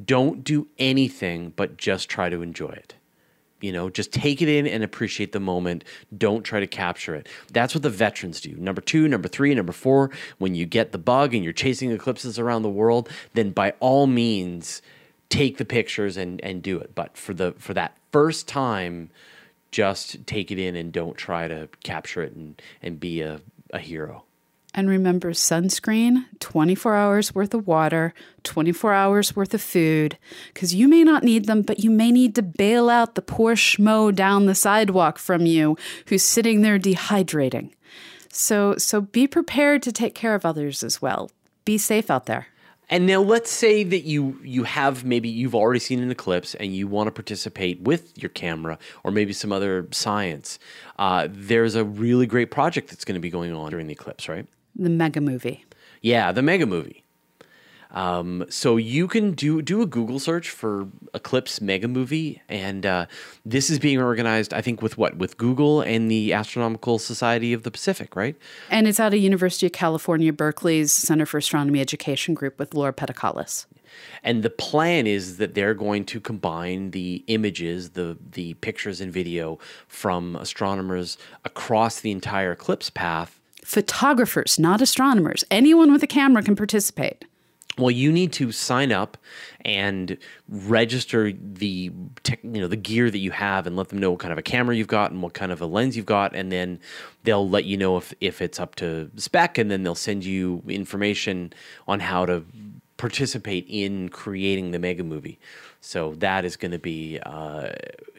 don't 0.04 0.44
do 0.44 0.68
anything 0.78 1.52
but 1.56 1.78
just 1.78 2.08
try 2.08 2.28
to 2.28 2.42
enjoy 2.42 2.70
it. 2.70 2.95
You 3.60 3.72
know, 3.72 3.88
just 3.88 4.12
take 4.12 4.42
it 4.42 4.48
in 4.48 4.66
and 4.66 4.84
appreciate 4.84 5.32
the 5.32 5.40
moment. 5.40 5.84
Don't 6.16 6.42
try 6.42 6.60
to 6.60 6.66
capture 6.66 7.14
it. 7.14 7.26
That's 7.52 7.74
what 7.74 7.82
the 7.82 7.90
veterans 7.90 8.40
do. 8.40 8.54
Number 8.56 8.82
two, 8.82 9.08
number 9.08 9.28
three, 9.28 9.54
number 9.54 9.72
four, 9.72 10.10
when 10.38 10.54
you 10.54 10.66
get 10.66 10.92
the 10.92 10.98
bug 10.98 11.34
and 11.34 11.42
you're 11.42 11.54
chasing 11.54 11.90
eclipses 11.90 12.38
around 12.38 12.62
the 12.62 12.68
world, 12.68 13.08
then 13.32 13.50
by 13.50 13.72
all 13.80 14.06
means 14.06 14.82
take 15.30 15.56
the 15.56 15.64
pictures 15.64 16.16
and, 16.16 16.40
and 16.44 16.62
do 16.62 16.78
it. 16.78 16.94
But 16.94 17.16
for 17.16 17.32
the 17.32 17.54
for 17.58 17.72
that 17.74 17.96
first 18.12 18.46
time, 18.46 19.10
just 19.70 20.26
take 20.26 20.50
it 20.50 20.58
in 20.58 20.76
and 20.76 20.92
don't 20.92 21.16
try 21.16 21.48
to 21.48 21.68
capture 21.82 22.22
it 22.22 22.34
and, 22.34 22.60
and 22.82 23.00
be 23.00 23.22
a, 23.22 23.40
a 23.72 23.78
hero. 23.78 24.25
And 24.78 24.90
remember 24.90 25.32
sunscreen, 25.32 26.26
24 26.38 26.94
hours 26.94 27.34
worth 27.34 27.54
of 27.54 27.66
water, 27.66 28.12
24 28.42 28.92
hours 28.92 29.34
worth 29.34 29.54
of 29.54 29.62
food, 29.62 30.18
because 30.52 30.74
you 30.74 30.86
may 30.86 31.02
not 31.02 31.24
need 31.24 31.46
them, 31.46 31.62
but 31.62 31.82
you 31.82 31.90
may 31.90 32.12
need 32.12 32.34
to 32.34 32.42
bail 32.42 32.90
out 32.90 33.14
the 33.14 33.22
poor 33.22 33.54
schmo 33.54 34.14
down 34.14 34.44
the 34.44 34.54
sidewalk 34.54 35.16
from 35.18 35.46
you 35.46 35.78
who's 36.08 36.22
sitting 36.22 36.60
there 36.60 36.78
dehydrating. 36.78 37.72
So, 38.30 38.76
so 38.76 39.00
be 39.00 39.26
prepared 39.26 39.82
to 39.84 39.92
take 39.92 40.14
care 40.14 40.34
of 40.34 40.44
others 40.44 40.84
as 40.84 41.00
well. 41.00 41.30
Be 41.64 41.78
safe 41.78 42.10
out 42.10 42.26
there. 42.26 42.48
And 42.90 43.06
now 43.06 43.20
let's 43.20 43.50
say 43.50 43.82
that 43.82 44.02
you 44.02 44.38
you 44.44 44.62
have 44.62 45.04
maybe 45.04 45.28
you've 45.28 45.56
already 45.56 45.80
seen 45.80 46.00
an 46.00 46.10
eclipse 46.10 46.54
and 46.54 46.72
you 46.72 46.86
want 46.86 47.08
to 47.08 47.10
participate 47.10 47.80
with 47.80 48.16
your 48.16 48.28
camera 48.28 48.78
or 49.02 49.10
maybe 49.10 49.32
some 49.32 49.50
other 49.50 49.88
science. 49.90 50.60
Uh, 50.96 51.26
there's 51.28 51.74
a 51.74 51.84
really 51.84 52.26
great 52.26 52.52
project 52.52 52.90
that's 52.90 53.04
going 53.04 53.16
to 53.16 53.20
be 53.20 53.30
going 53.30 53.52
on 53.52 53.72
during 53.72 53.88
the 53.88 53.92
eclipse, 53.92 54.28
right? 54.28 54.46
The 54.78 54.90
mega 54.90 55.20
movie. 55.20 55.64
Yeah, 56.02 56.32
the 56.32 56.42
mega 56.42 56.66
movie. 56.66 57.02
Um, 57.92 58.44
so 58.50 58.76
you 58.76 59.08
can 59.08 59.32
do 59.32 59.62
do 59.62 59.80
a 59.80 59.86
Google 59.86 60.18
search 60.18 60.50
for 60.50 60.88
Eclipse 61.14 61.60
Mega 61.62 61.88
Movie, 61.88 62.42
and 62.48 62.84
uh, 62.84 63.06
this 63.44 63.70
is 63.70 63.78
being 63.78 64.02
organized, 64.02 64.52
I 64.52 64.60
think, 64.60 64.82
with 64.82 64.98
what 64.98 65.16
with 65.16 65.38
Google 65.38 65.80
and 65.80 66.10
the 66.10 66.32
Astronomical 66.32 66.98
Society 66.98 67.52
of 67.52 67.62
the 67.62 67.70
Pacific, 67.70 68.14
right? 68.14 68.36
And 68.70 68.86
it's 68.86 69.00
out 69.00 69.14
of 69.14 69.20
University 69.20 69.66
of 69.66 69.72
California, 69.72 70.32
Berkeley's 70.32 70.92
Center 70.92 71.24
for 71.24 71.38
Astronomy 71.38 71.80
Education 71.80 72.34
group 72.34 72.58
with 72.58 72.74
Laura 72.74 72.92
Peticolas. 72.92 73.64
And 74.22 74.42
the 74.42 74.50
plan 74.50 75.06
is 75.06 75.38
that 75.38 75.54
they're 75.54 75.72
going 75.72 76.04
to 76.06 76.20
combine 76.20 76.90
the 76.90 77.24
images, 77.28 77.90
the 77.90 78.18
the 78.32 78.54
pictures 78.54 79.00
and 79.00 79.12
video 79.12 79.58
from 79.88 80.36
astronomers 80.36 81.16
across 81.44 82.00
the 82.00 82.10
entire 82.10 82.52
eclipse 82.52 82.90
path. 82.90 83.40
Photographers, 83.66 84.60
not 84.60 84.80
astronomers. 84.80 85.42
Anyone 85.50 85.90
with 85.90 86.00
a 86.00 86.06
camera 86.06 86.40
can 86.40 86.54
participate. 86.54 87.24
Well, 87.76 87.90
you 87.90 88.12
need 88.12 88.32
to 88.34 88.52
sign 88.52 88.92
up 88.92 89.18
and 89.64 90.16
register 90.48 91.32
the 91.32 91.90
tech, 92.22 92.38
you 92.44 92.60
know 92.60 92.68
the 92.68 92.76
gear 92.76 93.10
that 93.10 93.18
you 93.18 93.32
have 93.32 93.66
and 93.66 93.74
let 93.74 93.88
them 93.88 93.98
know 93.98 94.12
what 94.12 94.20
kind 94.20 94.30
of 94.30 94.38
a 94.38 94.42
camera 94.42 94.76
you've 94.76 94.86
got 94.86 95.10
and 95.10 95.20
what 95.20 95.34
kind 95.34 95.50
of 95.50 95.60
a 95.60 95.66
lens 95.66 95.96
you've 95.96 96.06
got 96.06 96.32
and 96.32 96.52
then 96.52 96.78
they'll 97.24 97.48
let 97.48 97.64
you 97.64 97.76
know 97.76 97.96
if 97.96 98.14
if 98.20 98.40
it's 98.40 98.60
up 98.60 98.76
to 98.76 99.10
spec 99.16 99.58
and 99.58 99.68
then 99.68 99.82
they'll 99.82 99.96
send 99.96 100.24
you 100.24 100.62
information 100.68 101.52
on 101.88 101.98
how 101.98 102.24
to 102.24 102.44
participate 102.98 103.66
in 103.68 104.10
creating 104.10 104.70
the 104.70 104.78
mega 104.78 105.02
movie. 105.02 105.40
So 105.80 106.14
that 106.18 106.44
is 106.44 106.56
going 106.56 106.70
to 106.70 106.78
be, 106.78 107.18
uh, 107.26 107.72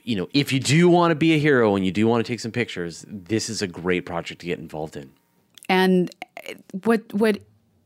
you 0.03 0.17
know, 0.17 0.27
if 0.33 0.51
you 0.51 0.59
do 0.59 0.89
want 0.89 1.11
to 1.11 1.15
be 1.15 1.33
a 1.33 1.39
hero 1.39 1.75
and 1.77 1.85
you 1.85 1.91
do 1.93 2.05
want 2.05 2.23
to 2.23 2.31
take 2.31 2.41
some 2.41 2.51
pictures, 2.51 3.05
this 3.07 3.49
is 3.49 3.61
a 3.61 3.67
great 3.67 4.05
project 4.05 4.41
to 4.41 4.45
get 4.45 4.59
involved 4.59 4.97
in. 4.97 5.11
And 5.69 6.09
what 6.83 7.13
what 7.13 7.39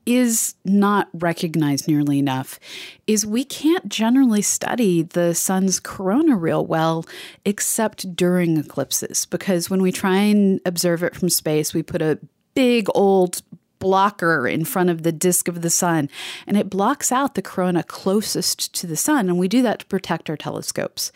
is 0.06 0.56
not 0.66 1.08
recognized 1.14 1.88
nearly 1.88 2.18
enough 2.18 2.60
is 3.06 3.24
we 3.24 3.44
can't 3.44 3.88
generally 3.88 4.42
study 4.42 5.04
the 5.04 5.36
sun's 5.36 5.80
corona 5.80 6.36
real 6.36 6.66
well 6.66 7.06
except 7.46 8.16
during 8.16 8.58
eclipses 8.58 9.28
because 9.28 9.70
when 9.70 9.80
we 9.80 9.92
try 9.92 10.18
and 10.18 10.60
observe 10.66 11.04
it 11.04 11.16
from 11.16 11.30
space 11.30 11.72
we 11.72 11.84
put 11.84 12.02
a 12.02 12.18
big 12.56 12.88
old 12.96 13.44
blocker 13.82 14.48
in 14.48 14.64
front 14.64 14.90
of 14.90 15.04
the 15.04 15.12
disk 15.12 15.50
of 15.50 15.62
the 15.62 15.70
sun, 15.70 16.10
and 16.48 16.56
it 16.56 16.70
blocks 16.70 17.12
out 17.12 17.36
the 17.36 17.42
corona 17.42 17.84
closest 17.84 18.74
to 18.76 18.88
the 18.88 18.96
sun. 18.96 19.28
And 19.28 19.38
we 19.38 19.50
do 19.50 19.62
that 19.64 19.80
to 19.80 19.86
protect 19.88 20.30
our 20.30 20.38
telescopes. 20.38 21.12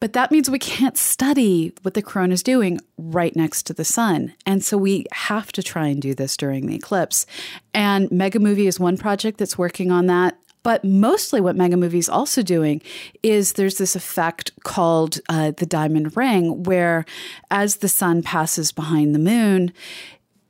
But 0.00 0.12
that 0.12 0.30
means 0.30 0.48
we 0.48 0.58
can't 0.58 0.96
study 0.96 1.72
what 1.82 1.94
the 1.94 2.02
corona 2.02 2.34
is 2.34 2.42
doing 2.42 2.80
right 2.96 3.34
next 3.34 3.64
to 3.64 3.74
the 3.74 3.84
sun. 3.84 4.34
And 4.46 4.64
so 4.64 4.78
we 4.78 5.06
have 5.12 5.50
to 5.52 5.62
try 5.62 5.88
and 5.88 6.00
do 6.00 6.14
this 6.14 6.36
during 6.36 6.66
the 6.66 6.76
eclipse. 6.76 7.26
And 7.74 8.08
Megamovie 8.10 8.68
is 8.68 8.78
one 8.78 8.96
project 8.96 9.38
that's 9.38 9.58
working 9.58 9.90
on 9.90 10.06
that. 10.06 10.38
But 10.62 10.84
mostly, 10.84 11.40
what 11.40 11.56
Megamovie 11.56 11.94
is 11.94 12.08
also 12.08 12.42
doing 12.42 12.82
is 13.22 13.52
there's 13.54 13.78
this 13.78 13.96
effect 13.96 14.50
called 14.64 15.18
uh, 15.28 15.52
the 15.52 15.66
diamond 15.66 16.16
ring, 16.16 16.64
where 16.64 17.04
as 17.50 17.76
the 17.76 17.88
sun 17.88 18.22
passes 18.22 18.72
behind 18.72 19.14
the 19.14 19.20
moon, 19.20 19.72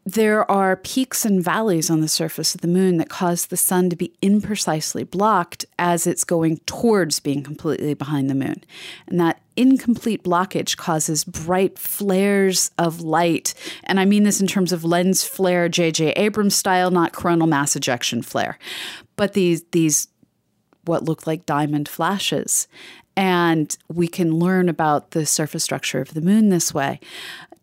there 0.07 0.51
are 0.51 0.75
peaks 0.75 1.27
and 1.27 1.45
valleys 1.45 1.91
on 1.91 2.01
the 2.01 2.09
surface 2.09 2.55
of 2.55 2.63
the 2.63 2.69
moon 2.69 2.97
that 2.97 3.11
cause 3.11 3.47
the 3.47 3.57
sun 3.59 3.91
to 3.91 3.97
be 3.97 4.13
imprecisely 4.23 5.09
blocked 5.09 5.67
as 5.79 6.07
it's 6.07 6.25
going 6.25 6.59
towards 6.65 7.21
being 7.21 7.43
completely 7.43 7.93
behind 7.93 8.31
the 8.31 8.35
moon. 8.35 8.65
And 9.07 9.21
that 9.21 9.43
incomplete 9.55 10.23
blockage 10.23 10.79
causes 10.79 11.25
bright 11.25 11.79
flares 11.79 12.71
of 12.79 13.03
light. 13.03 13.53
And 13.85 14.01
I 14.01 14.07
mean 14.07 14.23
this 14.23 14.41
in 14.41 14.47
terms 14.47 14.73
of 14.73 14.83
lens 14.83 15.25
flare, 15.25 15.69
J.J. 15.69 16.13
Abrams 16.13 16.57
style, 16.57 16.91
not 16.91 17.13
coronal 17.13 17.47
mass 17.47 17.77
ejection 17.77 18.23
flare. 18.23 18.59
But 19.17 19.35
these, 19.35 19.65
these 19.73 20.09
what 20.85 21.05
look 21.05 21.27
like 21.27 21.45
diamond 21.45 21.89
flashes. 21.89 22.67
And 23.19 23.77
we 23.89 24.07
can 24.07 24.39
learn 24.39 24.69
about 24.69 25.11
the 25.11 25.27
surface 25.27 25.65
structure 25.65 26.01
of 26.01 26.15
the 26.15 26.21
moon 26.21 26.51
this 26.51 26.73
way. 26.73 27.01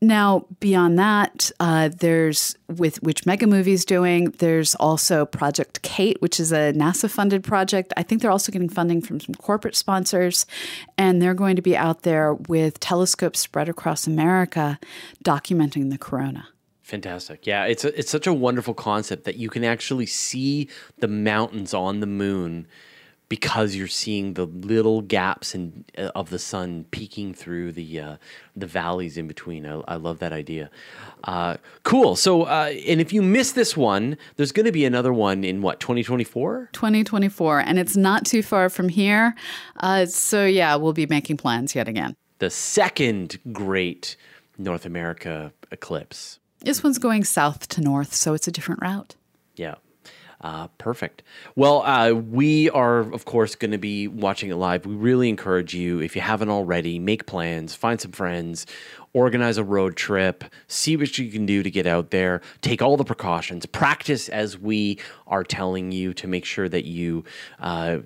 Now, 0.02 0.46
beyond 0.60 1.00
that, 1.00 1.50
uh, 1.62 1.90
there's 1.98 2.58
with 2.68 3.02
which 3.02 3.26
Mega 3.26 3.48
Movie's 3.48 3.86
doing. 3.86 4.32
There's 4.32 4.76
also 4.76 5.26
Project 5.26 5.82
CATE, 5.82 6.22
which 6.22 6.42
is 6.42 6.52
a 6.52 6.74
NASA-funded 6.74 7.42
project. 7.42 7.94
I 7.96 8.04
think 8.04 8.22
they're 8.22 8.32
also 8.32 8.52
getting 8.52 8.68
funding 8.68 9.02
from 9.02 9.22
some 9.22 9.34
corporate 9.36 9.78
sponsors, 9.78 10.46
and 10.98 11.22
they're 11.22 11.34
going 11.34 11.56
to 11.56 11.62
be 11.62 11.78
out 11.78 12.02
there 12.02 12.34
with 12.34 12.82
telescopes 12.82 13.40
spread 13.40 13.70
across 13.70 14.06
America, 14.08 14.78
documenting 15.24 15.90
the 15.90 15.98
corona. 15.98 16.50
Fantastic. 16.84 17.48
Yeah, 17.48 17.64
it's 17.64 17.86
a, 17.86 17.98
it's 17.98 18.12
such 18.12 18.28
a 18.28 18.34
wonderful 18.34 18.74
concept 18.74 19.24
that 19.24 19.38
you 19.38 19.50
can 19.50 19.64
actually 19.64 20.06
see 20.06 20.68
the 20.98 21.08
mountains 21.08 21.74
on 21.74 22.02
the 22.02 22.08
moon 22.08 22.68
because 23.30 23.76
you're 23.76 23.88
seeing 23.88 24.34
the 24.34 24.46
little 24.46 25.02
gaps 25.02 25.56
in, 25.56 25.86
uh, 25.98 26.12
of 26.16 26.30
the 26.30 26.40
sun 26.40 26.86
peeking 26.92 27.34
through 27.34 27.72
the 27.72 28.00
uh, 28.00 28.18
the 28.56 28.68
valleys 28.68 29.18
in 29.18 29.28
between. 29.28 29.66
I, 29.66 29.82
I 29.88 29.96
love 29.96 30.20
that 30.20 30.32
idea. 30.32 30.70
Uh, 31.24 31.58
cool. 31.84 32.16
So, 32.16 32.44
uh, 32.44 32.72
and 32.88 33.02
if 33.02 33.12
you 33.12 33.22
miss 33.22 33.54
this 33.54 33.76
one, 33.76 34.18
there's 34.36 34.52
going 34.52 34.66
to 34.66 34.72
be 34.72 34.86
another 34.86 35.14
one 35.14 35.44
in 35.44 35.62
what 35.62 35.80
2024. 35.80 36.70
2024, 36.72 37.60
and 37.60 37.80
it's 37.80 37.98
not 37.98 38.26
too 38.26 38.44
far 38.44 38.70
from 38.70 38.90
here. 38.90 39.36
Uh, 39.78 40.06
so 40.06 40.46
yeah, 40.46 40.76
we'll 40.76 40.94
be 40.94 41.08
making 41.08 41.38
plans 41.38 41.76
yet 41.76 41.88
again. 41.88 42.16
The 42.40 42.50
second 42.50 43.40
great 43.52 44.18
North 44.58 44.86
America 44.86 45.54
eclipse. 45.72 46.40
This 46.60 46.84
one's 46.84 46.98
going 46.98 47.24
south 47.24 47.68
to 47.70 47.82
north, 47.82 48.14
so 48.14 48.34
it's 48.34 48.48
a 48.48 48.52
different 48.52 48.82
route. 48.82 49.16
Yeah. 49.56 49.76
Uh, 50.46 50.68
perfect. 50.78 51.24
Well, 51.56 51.82
uh, 51.82 52.12
we 52.12 52.70
are, 52.70 53.00
of 53.00 53.26
course, 53.26 53.56
going 53.56 53.72
to 53.72 53.80
be 53.80 54.08
watching 54.08 54.52
it 54.52 54.56
live. 54.56 54.86
We 54.86 54.94
really 54.94 55.28
encourage 55.28 55.74
you, 55.74 56.00
if 56.02 56.16
you 56.16 56.22
haven't 56.22 56.50
already, 56.50 57.00
make 57.00 57.26
plans, 57.26 57.74
find 57.74 58.00
some 58.00 58.12
friends, 58.12 58.68
organize 59.16 59.58
a 59.58 59.64
road 59.64 59.96
trip, 59.96 60.44
see 60.68 60.98
what 60.98 61.18
you 61.18 61.32
can 61.32 61.46
do 61.46 61.64
to 61.64 61.72
get 61.72 61.88
out 61.88 62.12
there, 62.12 62.42
take 62.60 62.82
all 62.82 62.98
the 62.98 63.06
precautions, 63.06 63.66
practice 63.66 64.28
as 64.28 64.58
we 64.58 65.00
are 65.26 65.42
telling 65.42 65.94
you 65.94 66.14
to 66.14 66.28
make 66.28 66.44
sure 66.44 66.68
that 66.68 66.84
you 66.84 67.24
uh, 67.62 68.00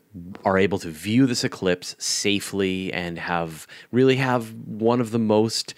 are 0.45 0.59
able 0.59 0.77
to 0.77 0.87
view 0.87 1.25
this 1.25 1.43
eclipse 1.43 1.95
safely 1.97 2.93
and 2.93 3.17
have 3.17 3.65
really 3.91 4.17
have 4.17 4.53
one 4.53 5.01
of 5.01 5.09
the 5.09 5.17
most, 5.17 5.73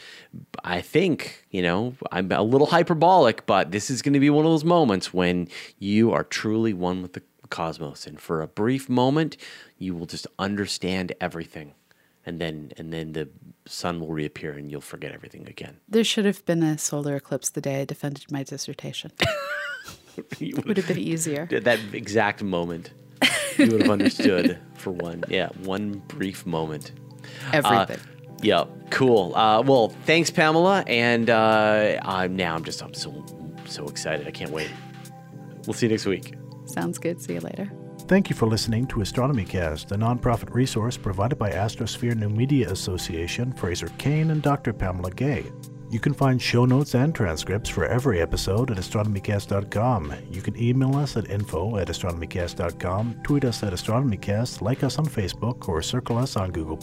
I 0.65 0.82
think, 0.82 1.46
you 1.50 1.62
know, 1.62 1.96
I'm 2.12 2.30
a 2.34 2.44
little 2.44 2.67
hyperbolic, 2.67 3.46
but 3.46 3.72
this 3.72 3.89
is 3.89 4.02
going 4.02 4.13
to 4.13 4.20
be 4.20 4.30
one 4.30 4.46
of 4.46 4.52
those 4.52 4.65
moments 4.65 5.13
when 5.13 5.48
you 5.80 6.12
are 6.12 6.26
truly 6.26 6.74
one 6.74 7.02
with 7.02 7.13
the 7.13 7.24
cosmos. 7.50 8.06
And 8.06 8.20
for 8.20 8.41
a 8.41 8.48
brief 8.48 8.89
moment, 8.89 9.38
you 9.78 9.96
will 9.96 10.08
just 10.08 10.28
understand 10.38 11.13
everything 11.22 11.74
and 12.26 12.40
then 12.40 12.72
and 12.78 12.92
then 12.94 13.14
the 13.14 13.30
sun 13.66 14.00
will 14.00 14.12
reappear 14.12 14.54
and 14.54 14.72
you'll 14.72 14.82
forget 14.82 15.12
everything 15.12 15.48
again. 15.48 15.78
There 15.88 16.04
should 16.04 16.26
have 16.26 16.44
been 16.46 16.64
a 16.64 16.78
solar 16.78 17.16
eclipse 17.16 17.50
the 17.50 17.62
day 17.62 17.82
I 17.82 17.86
defended 17.86 18.32
my 18.32 18.44
dissertation. 18.44 19.12
It 20.40 20.66
would 20.66 20.78
have 20.78 20.88
been 20.88 20.98
easier. 20.98 21.48
At 21.52 21.64
that 21.64 21.80
exact 21.94 22.44
moment, 22.44 22.92
you 23.58 23.72
would 23.72 23.82
have 23.82 23.92
understood 23.92 24.60
for 24.76 24.92
one, 24.92 25.24
yeah, 25.30 25.50
one 25.64 26.02
brief 26.08 26.46
moment. 26.46 26.92
Everything. 27.54 27.98
Uh, 27.98 28.36
yeah, 28.42 28.66
cool. 28.90 29.36
Uh, 29.36 29.62
well, 29.62 29.90
thanks, 30.06 30.30
Pamela, 30.30 30.84
and 30.88 31.30
uh, 31.30 32.00
I'm 32.04 32.36
now 32.36 32.56
I'm 32.56 32.64
just 32.64 32.84
I'm 32.84 32.94
so 32.94 33.26
so 33.66 33.86
excited. 33.86 34.28
I 34.28 34.32
can't 34.32 34.52
wait. 34.52 34.70
We'll 35.66 35.74
see 35.74 35.86
you 35.86 35.92
next 35.92 36.06
week. 36.06 36.34
Sounds 36.66 36.98
good. 36.98 37.22
See 37.22 37.34
you 37.34 37.40
later. 37.40 37.72
Thank 38.12 38.30
you 38.30 38.36
for 38.36 38.45
listening 38.45 38.88
to 38.88 38.97
Astronomycast, 38.97 39.93
a 39.93 39.95
nonprofit 39.95 40.54
resource 40.54 40.97
provided 40.97 41.39
by 41.39 41.50
Astrosphere 41.50 42.13
New 42.13 42.28
Media 42.28 42.69
Association, 42.69 43.54
Fraser 43.54 43.88
Cain, 43.97 44.32
and 44.32 44.41
Dr. 44.41 44.74
Pamela 44.74 45.12
Gay. 45.12 45.45
You 45.92 46.00
can 46.00 46.14
find 46.14 46.42
show 46.42 46.64
notes 46.64 46.96
and 46.96 47.14
transcripts 47.14 47.68
for 47.70 47.84
every 47.86 48.22
episode 48.22 48.72
at 48.72 48.78
astronomycast.com. 48.78 50.14
You 50.32 50.42
can 50.42 50.58
email 50.58 50.96
us 50.96 51.18
at 51.18 51.30
info 51.30 51.76
at 51.76 51.90
astronomycast.com, 51.90 53.20
tweet 53.24 53.44
us 53.44 53.62
at 53.62 53.74
astronomycast, 53.74 54.62
like 54.62 54.86
us 54.86 54.98
on 54.98 55.06
Facebook, 55.06 55.68
or 55.68 55.82
circle 55.82 56.18
us 56.18 56.38
on 56.38 56.52
Google+. 56.52 56.80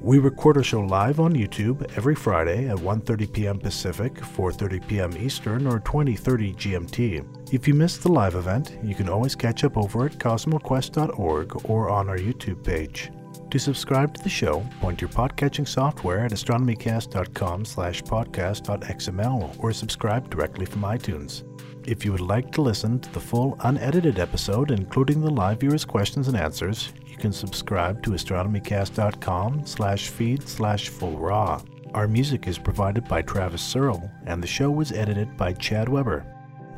We 0.00 0.18
record 0.18 0.56
our 0.56 0.64
show 0.64 0.80
live 0.80 1.20
on 1.20 1.32
YouTube 1.32 1.88
every 1.96 2.16
Friday 2.16 2.68
at 2.68 2.76
1.30 2.76 3.32
p.m. 3.32 3.58
Pacific, 3.60 4.14
4.30 4.14 4.88
p.m. 4.88 5.16
Eastern, 5.16 5.68
or 5.68 5.78
20.30 5.78 6.56
GMT. 6.56 7.54
If 7.54 7.68
you 7.68 7.74
missed 7.74 8.02
the 8.02 8.10
live 8.10 8.34
event, 8.34 8.76
you 8.82 8.96
can 8.96 9.08
always 9.08 9.36
catch 9.36 9.62
up 9.62 9.76
over 9.76 10.06
at 10.06 10.18
cosmoquest.org 10.18 11.70
or 11.70 11.88
on 11.88 12.08
our 12.08 12.18
YouTube 12.18 12.64
page. 12.64 13.12
To 13.54 13.60
subscribe 13.60 14.12
to 14.14 14.20
the 14.24 14.28
show, 14.28 14.66
point 14.80 15.00
your 15.00 15.10
podcatching 15.10 15.68
software 15.68 16.24
at 16.24 16.32
astronomycast.com 16.32 17.64
slash 17.64 18.02
podcast.xml 18.02 19.62
or 19.62 19.72
subscribe 19.72 20.28
directly 20.28 20.66
from 20.66 20.82
iTunes. 20.82 21.44
If 21.86 22.04
you 22.04 22.10
would 22.10 22.20
like 22.20 22.50
to 22.50 22.62
listen 22.62 22.98
to 22.98 23.12
the 23.12 23.20
full 23.20 23.56
unedited 23.60 24.18
episode, 24.18 24.72
including 24.72 25.20
the 25.20 25.30
live 25.30 25.60
viewers' 25.60 25.84
questions 25.84 26.26
and 26.26 26.36
answers, 26.36 26.92
you 27.06 27.16
can 27.16 27.32
subscribe 27.32 28.02
to 28.02 28.10
astronomycast.com 28.10 29.64
slash 29.64 30.08
feed 30.08 30.48
slash 30.48 30.88
full 30.88 31.16
raw. 31.16 31.62
Our 31.94 32.08
music 32.08 32.48
is 32.48 32.58
provided 32.58 33.06
by 33.06 33.22
Travis 33.22 33.62
Searle, 33.62 34.10
and 34.26 34.42
the 34.42 34.48
show 34.48 34.72
was 34.72 34.90
edited 34.90 35.36
by 35.36 35.52
Chad 35.52 35.88
Weber. 35.88 36.26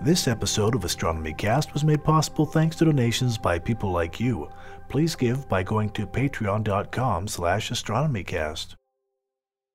This 0.02 0.28
episode 0.28 0.74
of 0.74 0.84
Astronomy 0.84 1.32
Cast 1.32 1.72
was 1.72 1.82
made 1.82 2.04
possible 2.04 2.44
thanks 2.44 2.76
to 2.76 2.84
donations 2.84 3.38
by 3.38 3.58
people 3.58 3.90
like 3.90 4.20
you. 4.20 4.50
Please 4.88 5.14
give 5.14 5.49
by 5.49 5.62
going 5.62 5.90
to 5.90 6.07
patreon.com 6.07 7.29
slash 7.29 7.70
astronomycast. 7.70 8.75